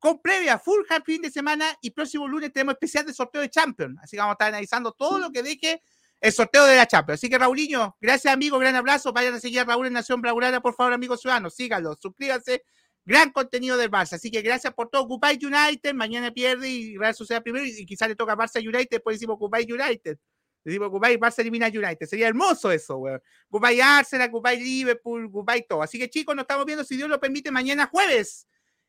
[0.00, 3.96] con previa, full fin de semana y próximo lunes tenemos especial de sorteo de Champions.
[4.02, 5.80] Así que vamos a estar analizando todo lo que deje
[6.20, 7.20] el sorteo de la Champions.
[7.20, 9.12] Así que Raulinho, gracias amigo, gran abrazo.
[9.12, 11.54] Vayan a seguir a Raúl en Nación Braulana, por favor, amigos ciudadanos.
[11.54, 12.64] Síganlo, suscríbanse
[13.04, 14.14] gran contenido del Barça.
[14.14, 15.06] Así que gracias por todo.
[15.06, 15.94] Goodbye United.
[15.94, 17.64] Mañana pierde y Real Sociedad primero.
[17.64, 18.88] Y quizás le toca Barça United.
[18.90, 20.18] Después decimos Goodbye United.
[20.64, 22.06] Decimos Goodbye Barça elimina United.
[22.06, 23.20] Sería hermoso eso, weón.
[23.50, 25.82] Goodbye Arsenal, Goodbye Liverpool, Goodbye todo.
[25.82, 28.46] Así que chicos, nos estamos viendo, si Dios lo permite, mañana jueves.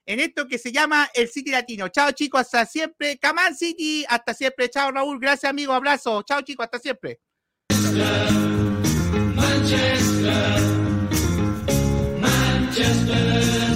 [0.08, 1.90] En esto que se llama el City Latino.
[1.90, 3.18] Chao chicos, hasta siempre.
[3.18, 4.70] Camán City, hasta siempre.
[4.70, 6.22] Chao Raúl, gracias amigo, abrazo.
[6.24, 7.20] Chao chicos, hasta siempre.
[9.36, 10.62] Manchester,
[12.22, 13.75] Manchester.